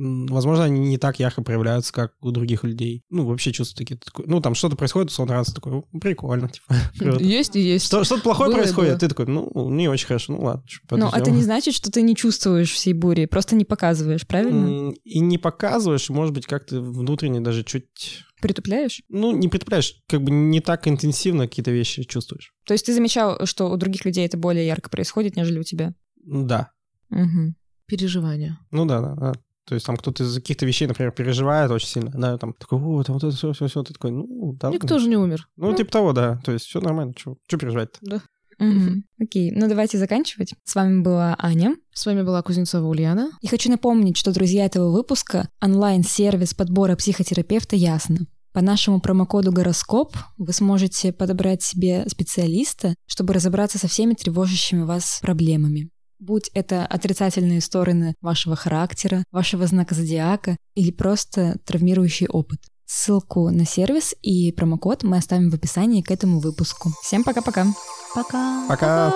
[0.00, 3.02] Возможно, они не так ярко проявляются, как у других людей.
[3.10, 3.96] Ну, вообще чувства такие.
[3.96, 6.74] такой, Ну, там что-то происходит, сон нравится, такой, «О, прикольно, типа.
[6.96, 7.24] круто».
[7.24, 7.86] Есть и есть.
[7.86, 8.98] Что, что-то плохое Было происходит, было.
[9.00, 10.62] ты такой, ну, не очень хорошо, ну ладно.
[10.66, 11.20] Ну, подождём».
[11.20, 14.92] это не значит, что ты не чувствуешь всей бури, просто не показываешь, правильно?
[15.02, 18.24] И не показываешь, может быть, как-то внутренне даже чуть...
[18.40, 19.02] Притупляешь?
[19.08, 22.52] Ну, не притупляешь, как бы не так интенсивно какие-то вещи чувствуешь.
[22.66, 25.92] То есть ты замечал, что у других людей это более ярко происходит, нежели у тебя?
[26.24, 26.70] Да.
[27.10, 27.56] Мгм.
[27.86, 28.60] Переживания.
[28.70, 29.32] Ну да, да, да.
[29.68, 33.06] То есть там кто-то из каких-то вещей, например, переживает очень сильно, да, там такой, вот,
[33.06, 34.70] там вот это все, все, все, ты такой, ну, да.
[34.70, 35.46] Никто же не умер.
[35.56, 36.40] Ну, типа того, да.
[36.42, 38.22] То есть все нормально, что переживать-то?
[38.58, 39.04] Мгм.
[39.20, 40.54] Окей, ну давайте заканчивать.
[40.64, 41.76] С вами была Аня.
[41.92, 43.30] С вами была Кузнецова Ульяна.
[43.40, 48.26] И хочу напомнить, что друзья этого выпуска— онлайн-сервис подбора психотерапевта «Ясно».
[48.52, 55.20] По нашему промокоду «Гороскоп» вы сможете подобрать себе специалиста, чтобы разобраться со всеми тревожащими вас
[55.22, 55.90] проблемами.
[56.18, 62.60] Будь это отрицательные стороны вашего характера, вашего знака зодиака или просто травмирующий опыт.
[62.86, 66.90] Ссылку на сервис и промокод мы оставим в описании к этому выпуску.
[67.02, 67.66] Всем пока-пока!
[68.14, 68.66] Пока.
[68.66, 69.12] Пока!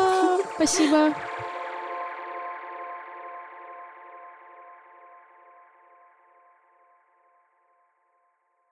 [0.56, 1.14] Спасибо.